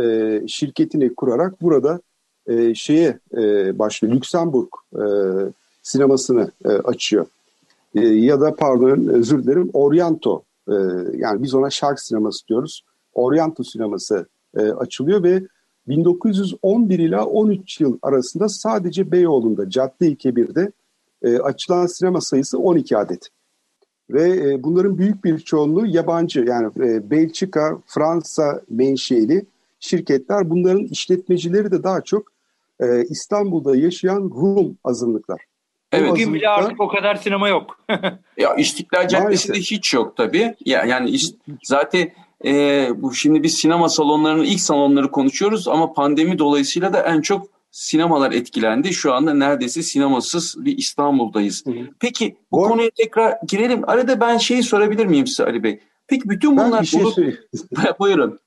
e, 0.00 0.40
şirketini 0.48 1.14
kurarak 1.14 1.62
burada 1.62 2.00
e, 2.46 2.74
şeye 2.74 3.18
e, 3.36 3.78
başlıyor. 3.78 4.14
Lüksemburg 4.14 4.68
e, 4.94 5.04
sinemasını 5.82 6.50
e, 6.64 6.68
açıyor. 6.68 7.26
E, 7.94 8.00
ya 8.00 8.40
da 8.40 8.54
pardon 8.54 9.06
özür 9.06 9.42
dilerim 9.42 9.70
Oriento 9.72 10.42
e, 10.68 10.74
yani 11.16 11.42
biz 11.42 11.54
ona 11.54 11.70
Shark 11.70 12.00
sineması 12.00 12.48
diyoruz. 12.48 12.84
Oriento 13.14 13.64
sineması 13.64 14.26
e, 14.56 14.60
açılıyor 14.62 15.22
ve 15.22 15.42
1911 15.88 16.98
ila 16.98 17.26
13 17.26 17.80
yıl 17.80 17.98
arasında 18.02 18.48
sadece 18.48 19.12
Beyoğlu'nda 19.12 19.70
Cadde-i 19.70 20.16
Kebir'de 20.16 20.72
e, 21.22 21.38
açılan 21.38 21.86
sinema 21.86 22.20
sayısı 22.20 22.58
12 22.58 22.96
adet. 22.96 23.28
Ve 24.10 24.50
e, 24.50 24.62
bunların 24.62 24.98
büyük 24.98 25.24
bir 25.24 25.38
çoğunluğu 25.38 25.86
yabancı 25.86 26.40
yani 26.40 26.70
e, 26.76 27.10
Belçika, 27.10 27.78
Fransa 27.86 28.62
menşeli 28.70 29.46
şirketler. 29.80 30.50
Bunların 30.50 30.84
işletmecileri 30.84 31.70
de 31.70 31.82
daha 31.82 32.00
çok 32.00 32.33
e, 32.80 33.04
İstanbul'da 33.04 33.76
yaşayan 33.76 34.20
Rum 34.20 34.78
azınlıklar. 34.84 35.40
Evet. 35.92 36.10
Bugün 36.10 36.34
bile 36.34 36.48
artık 36.48 36.80
o 36.80 36.88
kadar 36.88 37.14
sinema 37.14 37.48
yok. 37.48 37.80
ya 38.38 38.54
İstiklal 38.54 39.08
Caddesi'nde 39.08 39.58
hiç 39.58 39.94
yok 39.94 40.16
tabii. 40.16 40.54
Ya, 40.64 40.84
yani 40.84 41.16
zaten 41.62 42.12
e, 42.44 42.88
bu 42.96 43.14
şimdi 43.14 43.42
biz 43.42 43.54
sinema 43.54 43.88
salonlarının 43.88 44.44
ilk 44.44 44.60
salonları 44.60 45.10
konuşuyoruz 45.10 45.68
ama 45.68 45.92
pandemi 45.92 46.38
dolayısıyla 46.38 46.92
da 46.92 47.00
en 47.00 47.20
çok 47.20 47.46
sinemalar 47.70 48.32
etkilendi. 48.32 48.92
Şu 48.92 49.12
anda 49.12 49.34
neredeyse 49.34 49.82
sinemasız 49.82 50.56
bir 50.64 50.78
İstanbul'dayız. 50.78 51.66
Hı 51.66 51.70
hı. 51.70 51.88
Peki 52.00 52.36
bu 52.52 52.64
Or- 52.64 52.68
konuya 52.68 52.90
tekrar 52.96 53.38
girelim. 53.46 53.88
Arada 53.88 54.20
ben 54.20 54.38
şeyi 54.38 54.62
sorabilir 54.62 55.06
miyim 55.06 55.26
size 55.26 55.44
Ali 55.44 55.62
Bey? 55.62 55.80
Peki 56.06 56.28
bütün 56.28 56.56
bunlar... 56.56 56.72
Ben 56.72 56.82
bir 56.82 56.86
şey 56.86 57.02
bulup... 57.02 57.18
Buyurun. 57.98 58.38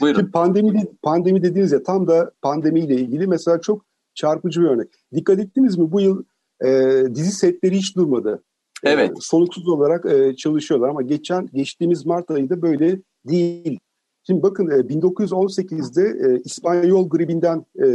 Buyurun. 0.00 0.20
Şimdi 0.20 0.32
pandemi, 0.32 0.84
pandemi 1.02 1.42
dediğiniz 1.42 1.72
ya 1.72 1.82
tam 1.82 2.06
da 2.06 2.32
pandemiyle 2.42 2.94
ilgili 2.94 3.26
mesela 3.26 3.60
çok 3.60 3.84
çarpıcı 4.14 4.60
bir 4.60 4.66
örnek. 4.66 4.88
Dikkat 5.14 5.38
ettiniz 5.38 5.78
mi 5.78 5.92
bu 5.92 6.00
yıl 6.00 6.24
e, 6.64 7.02
dizi 7.14 7.32
setleri 7.32 7.76
hiç 7.76 7.96
durmadı. 7.96 8.42
Evet. 8.84 9.10
E, 9.10 9.14
soluksuz 9.20 9.68
olarak 9.68 10.06
e, 10.06 10.36
çalışıyorlar 10.36 10.88
ama 10.88 11.02
geçen 11.02 11.46
geçtiğimiz 11.46 12.06
Mart 12.06 12.30
ayında 12.30 12.62
böyle 12.62 12.98
değil. 13.28 13.78
Şimdi 14.26 14.42
bakın 14.42 14.66
1918'de 14.66 16.28
e, 16.28 16.40
İspanyol 16.44 17.08
gribinden 17.08 17.64
e, 17.76 17.86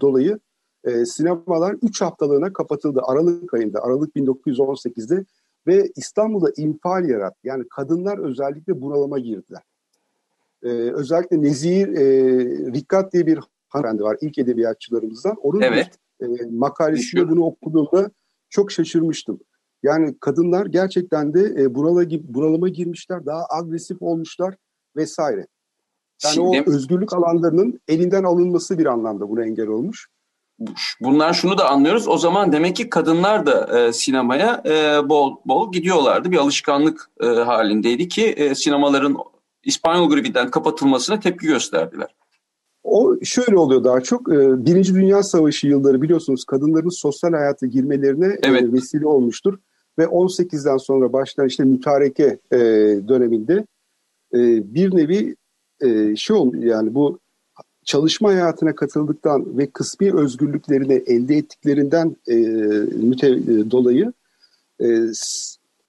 dolayı 0.00 0.38
e, 0.84 1.04
sinemalar 1.04 1.76
3 1.82 2.00
haftalığına 2.00 2.52
kapatıldı 2.52 3.00
Aralık 3.04 3.54
ayında, 3.54 3.82
Aralık 3.82 4.16
1918'de 4.16 5.24
ve 5.66 5.92
İstanbul'da 5.96 6.50
infial 6.56 7.08
yarattı. 7.08 7.38
Yani 7.44 7.64
kadınlar 7.70 8.18
özellikle 8.18 8.80
bunalıma 8.80 9.18
girdiler. 9.18 9.62
Özellikle 10.62 11.42
Nezih 11.42 11.86
Rikkat 12.74 13.12
diye 13.12 13.26
bir 13.26 13.38
hanımefendi 13.68 14.02
var 14.02 14.16
ilk 14.20 14.38
edebiyatçılarımızdan. 14.38 15.36
Onun 15.42 15.60
evet. 15.60 15.90
makalesinde 16.50 17.28
bunu 17.28 17.44
okuduğumda 17.44 18.10
çok 18.50 18.72
şaşırmıştım. 18.72 19.40
Yani 19.82 20.14
kadınlar 20.20 20.66
gerçekten 20.66 21.34
de 21.34 21.74
bunala, 21.74 22.10
bunalıma 22.10 22.68
girmişler, 22.68 23.26
daha 23.26 23.46
agresif 23.50 24.02
olmuşlar 24.02 24.54
vesaire. 24.96 25.46
Yani 26.24 26.34
Şimdi, 26.34 26.64
o 26.66 26.72
özgürlük 26.72 27.12
alanlarının 27.12 27.80
elinden 27.88 28.24
alınması 28.24 28.78
bir 28.78 28.86
anlamda 28.86 29.28
buna 29.28 29.44
engel 29.44 29.66
olmuş. 29.66 30.08
Bunlar 31.00 31.32
şunu 31.32 31.58
da 31.58 31.70
anlıyoruz. 31.70 32.08
O 32.08 32.18
zaman 32.18 32.52
demek 32.52 32.76
ki 32.76 32.90
kadınlar 32.90 33.46
da 33.46 33.78
e, 33.78 33.92
sinemaya 33.92 34.62
e, 34.66 35.08
bol 35.08 35.36
bol 35.46 35.72
gidiyorlardı. 35.72 36.30
Bir 36.30 36.36
alışkanlık 36.36 37.10
e, 37.20 37.26
halindeydi 37.26 38.08
ki 38.08 38.26
e, 38.26 38.54
sinemaların 38.54 39.16
İspanyol 39.64 40.10
gribinden 40.10 40.50
kapatılmasına 40.50 41.20
tepki 41.20 41.46
gösterdiler. 41.46 42.14
o 42.82 43.16
şöyle 43.24 43.56
oluyor 43.56 43.84
daha 43.84 44.00
çok. 44.00 44.32
E, 44.32 44.66
Birinci 44.66 44.94
Dünya 44.94 45.22
Savaşı 45.22 45.66
yılları 45.66 46.02
biliyorsunuz 46.02 46.44
kadınların 46.44 46.88
sosyal 46.88 47.32
hayata 47.32 47.66
girmelerine 47.66 48.26
e, 48.26 48.38
evet. 48.42 48.72
vesile 48.72 49.06
olmuştur. 49.06 49.58
Ve 49.98 50.04
18'den 50.04 50.76
sonra 50.76 51.12
başlayan 51.12 51.48
işte 51.48 51.64
mütareke 51.64 52.38
e, 52.52 52.58
döneminde 53.08 53.66
e, 54.34 54.74
bir 54.74 54.96
nevi 54.96 55.36
şey 56.16 56.36
olmuyor 56.36 56.64
yani 56.64 56.94
bu 56.94 57.18
çalışma 57.84 58.28
hayatına 58.28 58.74
katıldıktan 58.74 59.58
ve 59.58 59.70
kısmi 59.70 60.14
özgürlüklerini 60.14 60.92
elde 61.06 61.36
ettiklerinden 61.36 62.16
müte, 62.96 63.46
dolayı 63.70 64.12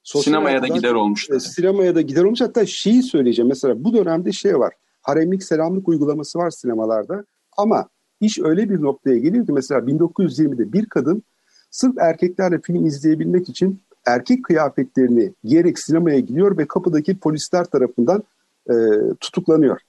e, 0.04 0.18
sinemaya 0.18 0.62
da 0.62 0.66
gider 0.66 0.94
olmuş. 0.94 1.30
E, 1.30 1.40
sinemaya 1.40 1.94
da 1.94 2.00
gider 2.00 2.24
olmuş. 2.24 2.40
Hatta 2.40 2.66
şeyi 2.66 3.02
söyleyeceğim 3.02 3.48
mesela 3.48 3.84
bu 3.84 3.94
dönemde 3.94 4.32
şey 4.32 4.58
var. 4.58 4.74
Haremlik 5.02 5.42
selamlık 5.42 5.88
uygulaması 5.88 6.38
var 6.38 6.50
sinemalarda. 6.50 7.24
Ama 7.56 7.88
iş 8.20 8.38
öyle 8.38 8.70
bir 8.70 8.82
noktaya 8.82 9.18
geliyor 9.18 9.46
ki 9.46 9.52
mesela 9.52 9.80
1920'de 9.80 10.72
bir 10.72 10.86
kadın 10.86 11.22
sırf 11.70 11.98
erkeklerle 11.98 12.60
film 12.60 12.86
izleyebilmek 12.86 13.48
için 13.48 13.82
erkek 14.06 14.44
kıyafetlerini 14.44 15.32
giyerek 15.44 15.78
sinemaya 15.78 16.18
gidiyor 16.18 16.58
ve 16.58 16.66
kapıdaki 16.66 17.18
polisler 17.18 17.64
tarafından 17.64 18.22
e, 18.70 18.74
tutuklanıyor. 19.20 19.80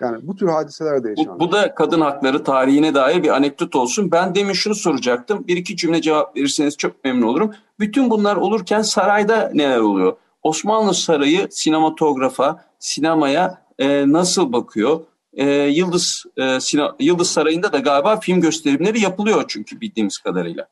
Yani 0.00 0.18
bu 0.22 0.36
tür 0.36 0.48
hadiseler 0.48 1.04
de 1.04 1.08
yaşanıyor. 1.08 1.34
Bu, 1.34 1.40
bu 1.40 1.52
da 1.52 1.74
kadın 1.74 2.00
hakları 2.00 2.44
tarihine 2.44 2.94
dair 2.94 3.22
bir 3.22 3.28
anekdot 3.28 3.76
olsun. 3.76 4.10
Ben 4.12 4.34
demin 4.34 4.52
şunu 4.52 4.74
soracaktım. 4.74 5.44
Bir 5.48 5.56
iki 5.56 5.76
cümle 5.76 6.00
cevap 6.00 6.36
verirseniz 6.36 6.76
çok 6.76 7.04
memnun 7.04 7.26
olurum. 7.26 7.54
Bütün 7.78 8.10
bunlar 8.10 8.36
olurken 8.36 8.82
sarayda 8.82 9.50
neler 9.54 9.78
oluyor? 9.78 10.16
Osmanlı 10.42 10.94
Sarayı 10.94 11.48
sinematografa, 11.50 12.64
sinemaya 12.78 13.62
e, 13.78 14.12
nasıl 14.12 14.52
bakıyor? 14.52 15.00
E, 15.32 15.46
Yıldız 15.50 16.24
e, 16.36 16.60
Sina, 16.60 16.96
Yıldız 17.00 17.30
Sarayı'nda 17.30 17.72
da 17.72 17.78
galiba 17.78 18.20
film 18.20 18.40
gösterimleri 18.40 19.00
yapılıyor 19.00 19.44
çünkü 19.48 19.80
bildiğimiz 19.80 20.18
kadarıyla. 20.18 20.68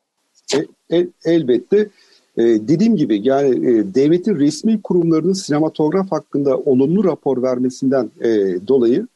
E, 0.55 0.57
el, 0.89 1.07
elbette. 1.25 1.89
E, 2.37 2.43
dediğim 2.43 2.95
gibi 2.95 3.27
yani 3.27 3.69
e, 3.69 3.95
devletin 3.95 4.39
resmi 4.39 4.81
kurumlarının 4.81 5.33
sinematograf 5.33 6.11
hakkında 6.11 6.57
olumlu 6.57 7.03
rapor 7.03 7.43
vermesinden 7.43 8.11
e, 8.21 8.27
dolayı 8.67 9.07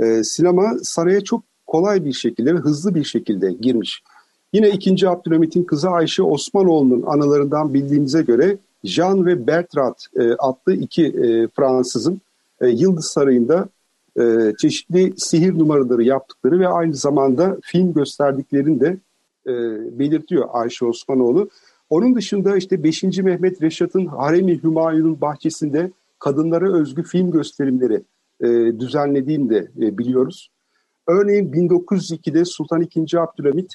e, 0.00 0.24
sinema 0.24 0.72
saraya 0.82 1.20
çok 1.20 1.42
kolay 1.66 2.04
bir 2.04 2.12
şekilde 2.12 2.54
ve 2.54 2.58
hızlı 2.58 2.94
bir 2.94 3.04
şekilde 3.04 3.52
girmiş. 3.52 4.02
Yine 4.52 4.70
2. 4.70 5.08
Abdülhamit'in 5.08 5.64
kızı 5.64 5.90
Ayşe 5.90 6.22
Osmanoğlu'nun 6.22 7.02
anılarından 7.02 7.74
bildiğimize 7.74 8.22
göre 8.22 8.58
Jean 8.84 9.26
ve 9.26 9.46
Bertrand 9.46 9.94
e, 10.16 10.32
adlı 10.38 10.72
iki 10.72 11.06
e, 11.06 11.48
Fransızın 11.48 12.20
e, 12.60 12.68
Yıldız 12.68 13.06
Sarayı'nda 13.06 13.68
e, 14.20 14.52
çeşitli 14.58 15.14
sihir 15.16 15.58
numaraları 15.58 16.02
yaptıkları 16.02 16.60
ve 16.60 16.68
aynı 16.68 16.94
zamanda 16.94 17.58
film 17.62 17.94
gösterdiklerini 17.94 18.80
de 18.80 18.96
e, 19.46 19.52
belirtiyor 19.98 20.48
Ayşe 20.52 20.84
Osmanoğlu. 20.84 21.48
Onun 21.90 22.14
dışında 22.14 22.56
işte 22.56 22.84
5. 22.84 23.02
Mehmet 23.02 23.62
Reşat'ın 23.62 24.06
Harem-i 24.06 24.62
Hümayun'un 24.62 25.20
bahçesinde 25.20 25.90
kadınlara 26.18 26.72
özgü 26.72 27.02
film 27.02 27.30
gösterimleri 27.30 28.02
e, 28.42 28.80
düzenlediğini 28.80 29.50
de 29.50 29.68
e, 29.80 29.98
biliyoruz. 29.98 30.50
Örneğin 31.08 31.52
1902'de 31.52 32.44
Sultan 32.44 32.82
II. 32.82 33.18
Abdülhamit 33.18 33.74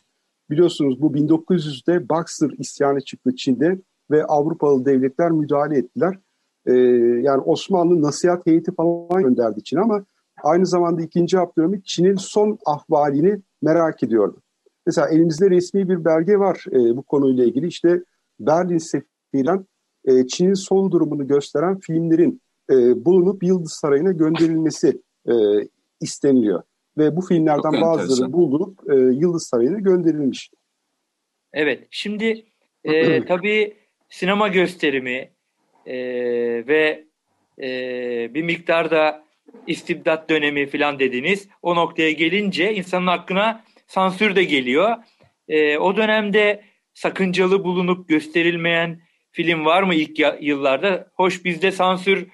biliyorsunuz 0.50 1.02
bu 1.02 1.14
1900'de 1.14 2.10
Boxer 2.10 2.50
isyanı 2.58 3.02
çıktı 3.02 3.36
Çin'de 3.36 3.82
ve 4.12 4.26
Avrupalı 4.26 4.86
devletler 4.86 5.32
müdahale 5.32 5.78
ettiler. 5.78 6.20
E, 6.66 6.74
yani 7.24 7.42
Osmanlı 7.42 8.02
nasihat 8.02 8.46
heyeti 8.46 8.76
falan 8.76 9.24
gönderdi 9.24 9.64
Çin'e 9.64 9.82
ama 9.82 10.06
aynı 10.44 10.66
zamanda 10.66 11.02
2. 11.02 11.40
Abdülhamit 11.40 11.86
Çin'in 11.86 12.16
son 12.16 12.58
ahvalini 12.66 13.42
merak 13.62 14.04
ediyordu. 14.04 14.42
Mesela 14.86 15.10
elimizde 15.10 15.50
resmi 15.50 15.90
bir 15.90 16.06
belge 16.06 16.40
var 16.40 16.66
e, 16.72 16.98
bu 16.98 17.04
konuyla 17.04 17.46
ilgili. 17.46 17.68
İşte 17.68 18.04
Berlin 18.40 18.78
seferiyle 18.78 19.64
e, 20.06 20.28
Çin'in 20.28 20.54
son 20.54 20.92
durumunu 20.92 21.28
gösteren 21.28 21.80
filmlerin 21.80 22.42
e, 22.70 23.06
bulunup 23.06 23.44
Yıldız 23.44 23.74
Sarayı'na 23.74 24.12
gönderilmesi 24.12 25.02
e, 25.28 25.34
isteniliyor. 26.02 26.64
Ve 26.98 27.16
bu 27.16 27.22
filmlerden 27.22 27.72
Çok 27.72 27.82
bazıları 27.82 28.34
bulunup 28.34 28.92
e, 28.92 28.96
Yıldız 28.96 29.48
Sarayı'na 29.48 29.80
gönderilmiş. 29.80 30.50
Evet, 31.54 31.88
şimdi 31.92 32.46
e, 32.84 33.26
tabii 33.28 33.78
sinema 34.10 34.48
gösterimi 34.48 35.32
e, 35.86 35.98
ve 36.68 37.04
e, 37.62 37.70
bir 38.34 38.44
miktarda 38.44 39.24
istibdat 39.68 40.30
dönemi 40.30 40.68
falan 40.68 41.00
dediniz. 41.00 41.48
O 41.62 41.76
noktaya 41.76 42.12
gelince 42.12 42.74
insanın 42.74 43.08
aklına 43.08 43.64
sansür 43.88 44.36
de 44.36 44.44
geliyor. 44.44 44.96
E, 45.48 45.78
o 45.78 45.98
dönemde 45.98 46.64
sakıncalı 46.94 47.64
bulunup 47.64 48.10
gösterilmeyen 48.10 49.02
film 49.32 49.66
var 49.66 49.84
mı 49.84 49.96
ilk 49.96 50.20
yıllarda? 50.42 51.12
Hoş 51.14 51.46
bizde 51.46 51.72
sansür 51.72 52.28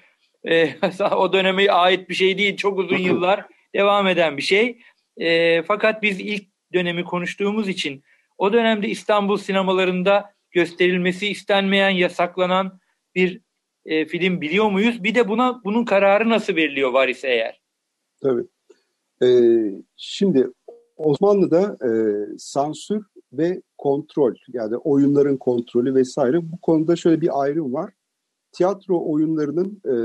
e, 0.49 0.75
o 1.17 1.33
döneme 1.33 1.69
ait 1.69 2.09
bir 2.09 2.15
şey 2.15 2.37
değil. 2.37 2.57
Çok 2.57 2.79
uzun 2.79 2.97
yıllar 2.97 3.45
devam 3.75 4.07
eden 4.07 4.37
bir 4.37 4.41
şey. 4.41 4.81
E, 5.17 5.61
fakat 5.63 6.03
biz 6.03 6.19
ilk 6.19 6.47
dönemi 6.73 7.03
konuştuğumuz 7.03 7.67
için 7.67 8.03
o 8.37 8.53
dönemde 8.53 8.87
İstanbul 8.87 9.37
sinemalarında 9.37 10.33
gösterilmesi 10.51 11.27
istenmeyen, 11.27 11.89
yasaklanan 11.89 12.79
bir 13.15 13.41
e, 13.85 14.05
film 14.05 14.41
biliyor 14.41 14.71
muyuz? 14.71 15.03
Bir 15.03 15.15
de 15.15 15.27
buna 15.27 15.61
bunun 15.63 15.85
kararı 15.85 16.29
nasıl 16.29 16.55
veriliyor 16.55 16.93
var 16.93 17.07
ise 17.07 17.27
eğer? 17.27 17.61
Tabii. 18.21 18.43
Ee, 19.23 19.71
şimdi 19.95 20.47
Osmanlı'da 20.97 21.77
e, 21.87 21.91
sansür 22.37 23.05
ve 23.33 23.61
kontrol 23.77 24.35
yani 24.53 24.77
oyunların 24.77 25.37
kontrolü 25.37 25.95
vesaire 25.95 26.51
bu 26.51 26.61
konuda 26.61 26.95
şöyle 26.95 27.21
bir 27.21 27.41
ayrım 27.41 27.73
var 27.73 27.93
tiyatro 28.53 29.11
oyunlarının 29.11 29.81
e, 29.85 29.95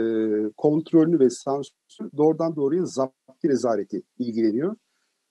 kontrolünü 0.56 1.20
ve 1.20 1.30
sansürü 1.30 2.10
doğrudan 2.16 2.56
doğruya 2.56 2.84
zapti 2.84 3.48
nezareti 3.48 4.02
ilgileniyor. 4.18 4.76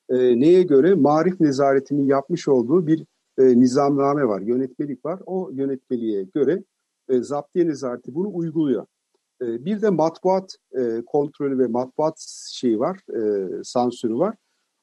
E, 0.09 0.39
neye 0.39 0.63
göre? 0.63 0.95
Marif 0.95 1.39
nezaretinin 1.39 2.05
yapmış 2.05 2.47
olduğu 2.47 2.87
bir 2.87 3.05
e, 3.37 3.59
nizamname 3.59 4.27
var, 4.27 4.41
yönetmelik 4.41 5.05
var. 5.05 5.19
O 5.25 5.49
yönetmeliğe 5.53 6.23
göre 6.23 6.63
e, 7.09 7.21
zaptiye 7.21 7.67
nezareti 7.67 8.15
bunu 8.15 8.29
uyguluyor. 8.33 8.85
E, 9.41 9.65
bir 9.65 9.81
de 9.81 9.89
matbuat 9.89 10.55
e, 10.79 11.01
kontrolü 11.05 11.59
ve 11.59 11.67
matbuat 11.67 12.25
şeyi 12.51 12.79
var, 12.79 12.99
e, 13.15 13.49
sansürü 13.63 14.15
var. 14.15 14.35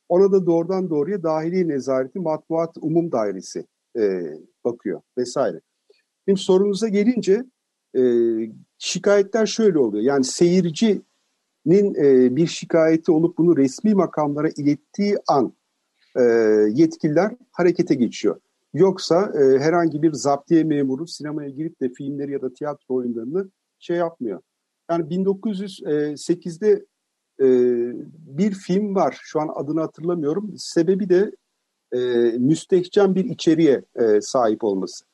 Ona 0.08 0.32
da 0.32 0.46
doğrudan 0.46 0.90
doğruya 0.90 1.22
dahili 1.22 1.68
nezareti 1.68 2.18
matbuat 2.18 2.76
umum 2.80 3.12
dairesi 3.12 3.66
e, 3.98 4.22
bakıyor 4.64 5.00
vesaire. 5.18 5.60
Şimdi 6.28 6.40
sorunuza 6.40 6.88
gelince 6.88 7.44
e, 7.96 8.02
şikayetler 8.78 9.46
şöyle 9.46 9.78
oluyor. 9.78 10.04
Yani 10.04 10.24
seyircinin 10.24 11.94
e, 11.94 12.36
bir 12.36 12.46
şikayeti 12.46 13.12
olup 13.12 13.38
bunu 13.38 13.56
resmi 13.56 13.94
makamlara 13.94 14.48
ilettiği 14.56 15.18
an 15.28 15.52
e, 16.16 16.22
yetkililer 16.72 17.32
harekete 17.52 17.94
geçiyor. 17.94 18.40
Yoksa 18.74 19.32
e, 19.40 19.58
herhangi 19.58 20.02
bir 20.02 20.12
zaptiye 20.12 20.64
memuru 20.64 21.06
sinemaya 21.06 21.48
girip 21.48 21.80
de 21.80 21.88
filmleri 21.88 22.32
ya 22.32 22.42
da 22.42 22.54
tiyatro 22.54 22.94
oyunlarını 22.94 23.50
şey 23.78 23.96
yapmıyor. 23.96 24.40
Yani 24.90 25.04
1908'de 25.04 26.84
e, 27.40 27.46
bir 28.38 28.54
film 28.54 28.94
var. 28.94 29.18
Şu 29.22 29.40
an 29.40 29.50
adını 29.54 29.80
hatırlamıyorum. 29.80 30.54
Sebebi 30.56 31.08
de 31.08 31.32
e, 31.92 31.98
müstehcen 32.38 33.14
bir 33.14 33.24
içeriğe 33.24 33.84
e, 33.96 34.20
sahip 34.20 34.64
olması. 34.64 35.04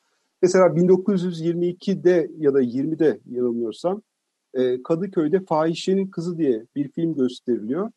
Mesela 0.41 0.65
1922'de 0.65 2.31
ya 2.37 2.53
da 2.53 2.61
20'de 2.61 3.19
yanılmıyorsam 3.25 4.01
e, 4.53 4.83
Kadıköy'de 4.83 5.39
Fahişenin 5.39 6.07
Kızı 6.07 6.37
diye 6.37 6.65
bir 6.75 6.91
film 6.91 7.15
gösteriliyor. 7.15 7.91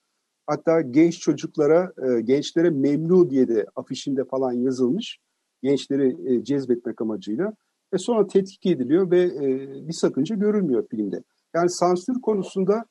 Hatta 0.46 0.80
genç 0.80 1.20
çocuklara, 1.20 1.92
e, 2.02 2.20
gençlere 2.20 2.70
memnu 2.70 3.30
diye 3.30 3.48
de 3.48 3.66
afişinde 3.76 4.24
falan 4.24 4.52
yazılmış. 4.52 5.18
Gençleri 5.62 6.35
e, 6.35 6.44
cezbetmek 6.44 7.00
amacıyla. 7.00 7.52
Ve 7.92 7.98
sonra 7.98 8.26
tetkik 8.26 8.66
ediliyor 8.66 9.11
ve 9.11 9.22
e, 9.22 9.68
bir 9.88 9.92
sakınca 9.92 10.37
görülmüyor 10.37 10.87
filmde. 10.90 11.22
Yani 11.54 11.70
sansür 11.70 12.20
konusunda 12.20 12.85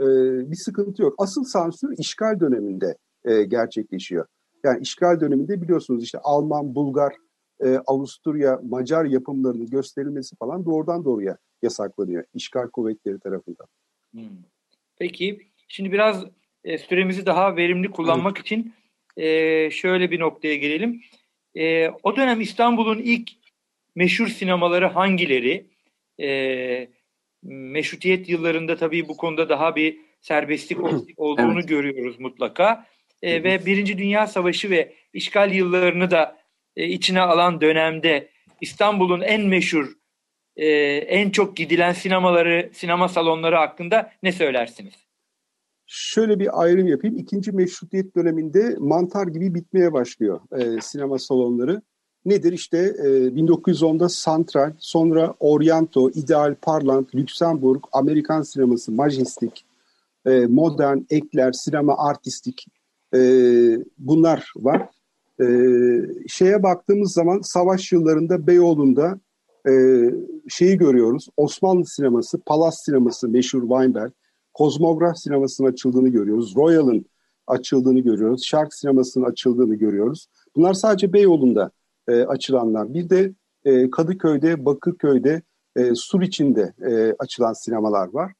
e, 0.00 0.04
bir 0.50 0.56
sıkıntı 0.56 1.02
yok. 1.02 1.14
Asıl 1.18 1.44
sansür 1.44 1.98
işgal 1.98 2.40
döneminde 2.40 2.96
e, 3.24 3.42
gerçekleşiyor. 3.42 4.26
Yani 4.64 4.80
işgal 4.80 5.20
döneminde 5.20 5.62
biliyorsunuz 5.62 6.04
işte 6.04 6.18
Alman, 6.18 6.74
Bulgar, 6.74 7.14
e, 7.60 7.78
Avusturya, 7.86 8.60
Macar 8.68 9.04
yapımlarının 9.04 9.66
gösterilmesi 9.66 10.36
falan 10.36 10.64
doğrudan 10.64 11.04
doğruya 11.04 11.38
yasaklanıyor 11.62 12.24
işgal 12.34 12.68
kuvvetleri 12.68 13.18
tarafından. 13.18 13.66
Hmm. 14.12 14.22
Peki 14.98 15.38
şimdi 15.68 15.92
biraz 15.92 16.24
e, 16.64 16.78
süremizi 16.78 17.26
daha 17.26 17.56
verimli 17.56 17.90
kullanmak 17.90 18.36
evet. 18.36 18.46
için 18.46 18.74
e, 19.16 19.70
şöyle 19.70 20.10
bir 20.10 20.20
noktaya 20.20 20.56
gelelim. 20.56 21.02
E, 21.56 21.88
o 22.02 22.16
dönem 22.16 22.40
İstanbul'un 22.40 22.98
ilk 22.98 23.30
meşhur 23.94 24.28
sinemaları 24.28 24.86
hangileri? 24.86 25.66
E, 26.20 26.88
meşrutiyet 27.42 28.28
yıllarında 28.28 28.76
tabii 28.76 29.08
bu 29.08 29.16
konuda 29.16 29.48
daha 29.48 29.76
bir 29.76 29.98
serbestlik 30.20 30.78
olduğunu 31.16 31.58
evet. 31.58 31.68
görüyoruz 31.68 32.20
mutlaka. 32.20 32.86
e, 33.22 33.44
ve 33.44 33.66
Birinci 33.66 33.98
Dünya 33.98 34.26
Savaşı 34.26 34.70
ve 34.70 34.94
işgal 35.12 35.52
yıllarını 35.52 36.10
da 36.10 36.43
e, 36.76 36.86
içine 36.86 37.20
alan 37.20 37.60
dönemde 37.60 38.28
İstanbul'un 38.60 39.20
en 39.20 39.46
meşhur, 39.46 39.92
e, 40.56 40.66
en 40.96 41.30
çok 41.30 41.56
gidilen 41.56 41.92
sinemaları, 41.92 42.70
sinema 42.72 43.08
salonları 43.08 43.56
hakkında 43.56 44.10
ne 44.22 44.32
söylersiniz? 44.32 44.94
Şöyle 45.86 46.38
bir 46.38 46.62
ayrım 46.62 46.86
yapayım. 46.86 47.16
İkinci 47.16 47.52
meşrutiyet 47.52 48.16
döneminde 48.16 48.76
mantar 48.78 49.26
gibi 49.26 49.54
bitmeye 49.54 49.92
başlıyor 49.92 50.40
e, 50.58 50.80
sinema 50.80 51.18
salonları. 51.18 51.82
Nedir? 52.24 52.52
İşte 52.52 52.78
e, 52.78 53.08
1910'da 53.08 54.08
Santral, 54.08 54.72
sonra 54.78 55.34
Oriento, 55.40 56.10
Ideal, 56.10 56.54
Parlant, 56.62 57.14
Lüksemburg, 57.14 57.84
Amerikan 57.92 58.42
sineması, 58.42 58.92
Majestic, 58.92 59.52
e, 60.26 60.30
modern, 60.30 60.98
ekler, 61.10 61.52
sinema 61.52 62.08
artistik 62.08 62.66
e, 63.14 63.18
bunlar 63.98 64.52
var. 64.56 64.88
E, 65.40 65.46
şeye 66.28 66.62
baktığımız 66.62 67.12
zaman 67.12 67.40
savaş 67.40 67.92
yıllarında 67.92 68.46
Beyoğlu'nda 68.46 69.20
e, 69.68 69.72
şeyi 70.48 70.78
görüyoruz. 70.78 71.28
Osmanlı 71.36 71.86
sineması, 71.86 72.40
Palas 72.40 72.84
sineması 72.84 73.28
meşhur 73.28 73.60
Weinberg, 73.60 74.12
Kozmograf 74.54 75.18
sinemasının 75.18 75.68
açıldığını 75.68 76.08
görüyoruz. 76.08 76.56
Royal'ın 76.56 77.06
açıldığını 77.46 78.00
görüyoruz. 78.00 78.44
Şark 78.44 78.74
sinemasının 78.74 79.24
açıldığını 79.24 79.74
görüyoruz. 79.74 80.26
Bunlar 80.56 80.74
sadece 80.74 81.12
Beyoğlu'nda 81.12 81.70
e, 82.08 82.22
açılanlar. 82.22 82.94
Bir 82.94 83.10
de 83.10 83.32
e, 83.64 83.90
Kadıköy'de, 83.90 84.64
Bakırköy'de, 84.64 85.42
e, 85.76 85.94
Suriçin'de 85.94 86.74
e, 86.90 87.14
açılan 87.18 87.52
sinemalar 87.52 88.08
var. 88.08 88.32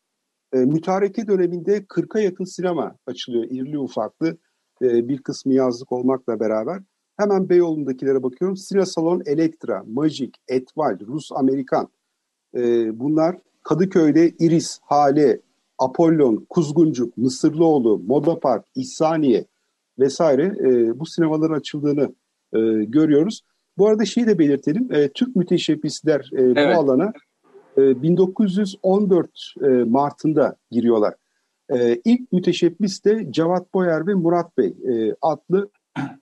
E, 0.53 0.59
mütareke 0.59 1.27
döneminde 1.27 1.79
40'a 1.79 2.21
yakın 2.21 2.45
sinema 2.45 2.97
açılıyor 3.07 3.45
irli 3.45 3.79
ufaklı. 3.79 4.37
E, 4.85 5.09
bir 5.09 5.23
kısmı 5.23 5.55
yazlık 5.55 5.93
olmakla 5.93 6.41
beraber. 6.41 6.83
Hemen 7.17 7.49
Beyoğlu'ndakilere 7.49 8.23
bakıyorum. 8.23 8.57
Sine 8.57 8.87
Salon 8.87 9.23
Elektra, 9.27 9.85
Magic, 9.87 10.31
Etval, 10.49 10.99
Rus 11.07 11.33
Amerikan. 11.33 11.89
E, 12.57 12.61
bunlar 13.01 13.37
Kadıköy'de 13.63 14.33
Iris, 14.39 14.79
Hale, 14.83 15.41
Apollon, 15.79 16.47
Kuzguncuk, 16.49 17.17
Mısırlıoğlu, 17.17 17.99
Moda 18.07 18.41
Park, 18.41 18.65
İhsaniye 18.75 19.45
vesaire 19.99 20.45
e, 20.61 21.01
bu 21.01 21.07
sinemaların 21.07 21.55
açıldığını 21.55 22.15
e, 22.53 22.85
görüyoruz. 22.85 23.41
Bu 23.79 23.89
arada 23.89 24.05
şeyi 24.05 24.27
de 24.27 24.39
belirtelim. 24.39 24.93
E, 24.93 25.09
Türk 25.09 25.37
müteşebbisler 25.37 26.31
e, 26.33 26.43
evet. 26.43 26.77
bu 26.77 26.81
alana 26.81 27.13
e, 27.77 28.03
1914 28.03 29.31
e, 29.63 29.67
Mart'ında 29.67 30.57
giriyorlar. 30.71 31.15
E, 31.73 32.01
ilk 32.05 32.33
müteşebbis 32.33 33.05
de 33.05 33.27
Cevat 33.31 33.75
Boyer 33.75 34.07
ve 34.07 34.15
Murat 34.15 34.59
Bey 34.59 34.67
e, 34.67 35.15
adlı 35.23 35.71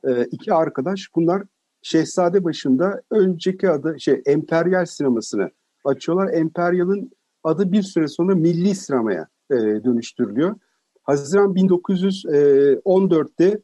e, 0.09 0.24
iki 0.24 0.55
arkadaş. 0.55 1.09
Bunlar 1.14 1.42
Şehzade 1.83 2.44
başında 2.44 3.02
önceki 3.11 3.70
adı 3.70 4.00
şey 4.00 4.22
Emperyal 4.26 4.87
sinemasını 4.87 5.50
açıyorlar. 5.85 6.33
Emperyal'ın 6.33 7.11
adı 7.44 7.72
bir 7.72 7.83
süre 7.83 8.09
sonra 8.09 8.35
Milli 8.35 8.74
Sinemaya 8.74 9.28
e, 9.50 9.55
dönüştürülüyor. 9.55 10.57
Haziran 11.02 11.55
1914'te 11.55 13.61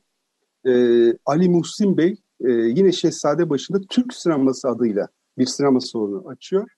e, 0.66 0.72
Ali 1.26 1.48
Muhsin 1.48 1.96
Bey 1.96 2.16
e, 2.40 2.50
yine 2.50 2.92
Şehzade 2.92 3.50
başında 3.50 3.80
Türk 3.90 4.14
sineması 4.14 4.68
adıyla 4.68 5.08
bir 5.38 5.46
sinema 5.46 5.80
salonu 5.80 6.28
açıyor. 6.28 6.68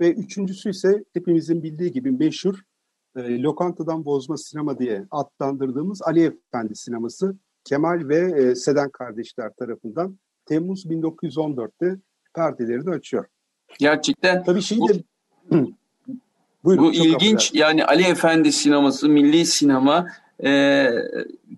Ve 0.00 0.12
üçüncüsü 0.12 0.70
ise 0.70 1.04
hepimizin 1.12 1.62
bildiği 1.62 1.92
gibi 1.92 2.10
meşhur 2.10 2.60
e, 3.18 3.42
Lokantadan 3.42 4.04
Bozma 4.04 4.36
Sinema 4.36 4.78
diye 4.78 5.04
adlandırdığımız 5.10 6.02
Ali 6.02 6.24
Efendi 6.24 6.76
sineması 6.76 7.36
Kemal 7.64 8.08
ve 8.08 8.42
e, 8.42 8.54
Seden 8.54 8.90
kardeşler 8.90 9.52
tarafından 9.58 10.18
Temmuz 10.46 10.86
1914'te 10.86 11.96
perdeleri 12.34 12.86
de 12.86 12.90
açıyor. 12.90 13.24
Gerçekten 13.78 14.44
Tabii 14.44 14.62
şey 14.62 14.78
de 14.78 15.02
Buyurun, 16.64 16.84
bu 16.84 16.92
ilginç 16.92 17.50
yani 17.54 17.84
Ali 17.84 18.02
Efendi 18.02 18.52
sineması, 18.52 19.08
milli 19.08 19.46
sinema 19.46 20.06
e, 20.44 20.88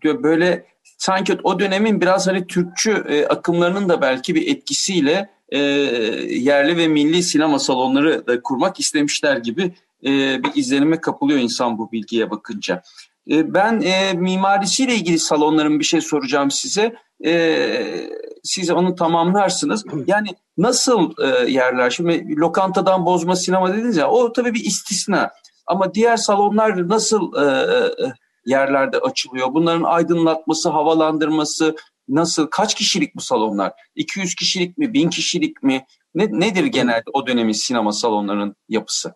böyle 0.04 0.66
sanki 0.98 1.38
o 1.42 1.60
dönemin 1.60 2.00
biraz 2.00 2.26
hani 2.26 2.46
Türkçü 2.46 3.04
e, 3.08 3.26
akımlarının 3.26 3.88
da 3.88 4.00
belki 4.00 4.34
bir 4.34 4.56
etkisiyle 4.56 5.30
e, 5.48 5.58
yerli 5.58 6.76
ve 6.76 6.88
milli 6.88 7.22
sinema 7.22 7.58
salonları 7.58 8.26
da 8.26 8.42
kurmak 8.42 8.80
istemişler 8.80 9.36
gibi 9.36 9.74
e, 10.04 10.42
bir 10.42 10.54
izlenime 10.54 11.00
kapılıyor 11.00 11.38
insan 11.38 11.78
bu 11.78 11.92
bilgiye 11.92 12.30
bakınca. 12.30 12.82
E, 13.30 13.54
ben 13.54 13.80
e, 13.80 14.12
mimarisiyle 14.12 14.94
ilgili 14.94 15.18
salonların 15.18 15.78
bir 15.78 15.84
şey 15.84 16.00
soracağım 16.00 16.50
size. 16.50 16.94
E, 17.24 18.10
siz 18.42 18.70
onu 18.70 18.94
tamamlarsınız. 18.94 19.84
Yani 20.06 20.28
nasıl 20.58 21.12
e, 21.22 21.50
yerler? 21.50 21.90
Şimdi 21.90 22.36
lokantadan 22.36 23.06
bozma 23.06 23.36
sinema 23.36 23.72
dediniz 23.72 23.96
ya 23.96 24.10
o 24.10 24.32
tabii 24.32 24.54
bir 24.54 24.64
istisna. 24.64 25.30
Ama 25.66 25.94
diğer 25.94 26.16
salonlar 26.16 26.88
nasıl 26.88 27.34
e, 27.36 27.44
e, 27.44 28.12
yerlerde 28.46 28.98
açılıyor? 28.98 29.54
Bunların 29.54 29.82
aydınlatması, 29.82 30.68
havalandırması 30.68 31.76
nasıl? 32.08 32.46
Kaç 32.46 32.74
kişilik 32.74 33.16
bu 33.16 33.20
salonlar? 33.20 33.72
200 33.94 34.34
kişilik 34.34 34.78
mi? 34.78 34.94
1000 34.94 35.10
kişilik 35.10 35.62
mi? 35.62 35.86
Ne, 36.14 36.28
nedir 36.30 36.64
genelde 36.64 37.04
o 37.12 37.26
dönemin 37.26 37.52
sinema 37.52 37.92
salonlarının 37.92 38.56
yapısı? 38.68 39.12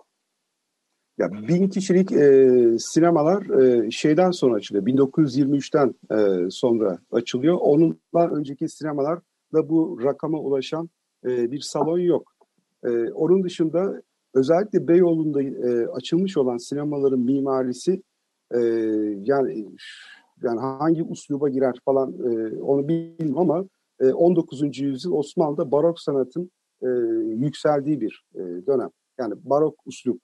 Ya 1.19 1.33
bin 1.33 1.69
kişilik 1.69 2.13
e, 2.13 2.77
sinemalar 2.79 3.61
e, 3.61 3.91
şeyden 3.91 4.31
sonra 4.31 4.55
açılıyor. 4.55 4.87
1923'ten 4.87 5.95
e, 6.11 6.51
sonra 6.51 6.99
açılıyor. 7.13 7.59
Onunla 7.61 8.31
önceki 8.37 8.69
sinemalar 8.69 9.19
da 9.53 9.69
bu 9.69 10.01
rakama 10.03 10.39
ulaşan 10.39 10.89
e, 11.25 11.51
bir 11.51 11.61
salon 11.61 11.99
yok. 11.99 12.33
E, 12.85 12.89
onun 13.13 13.45
dışında 13.45 14.03
özellikle 14.35 14.89
Beyoğlu'nda 14.89 15.43
e, 15.43 15.87
açılmış 15.87 16.37
olan 16.37 16.57
sinemaların 16.57 17.21
mimarisi 17.21 18.03
e, 18.55 18.59
yani 19.25 19.69
yani 20.43 20.61
hangi 20.61 21.03
usluba 21.03 21.49
girer 21.49 21.75
falan 21.85 22.13
e, 22.13 22.61
onu 22.61 22.89
bilmiyorum 22.89 23.39
ama 23.39 23.65
e, 24.01 24.13
19. 24.13 24.79
yüzyıl 24.79 25.13
Osmanlı'da 25.13 25.71
barok 25.73 26.01
sanatın 26.01 26.51
e, 26.83 26.89
yükseldiği 27.27 28.01
bir 28.01 28.25
e, 28.35 28.41
dönem. 28.67 28.91
Yani 29.19 29.35
barok 29.45 29.75
uslup 29.87 30.21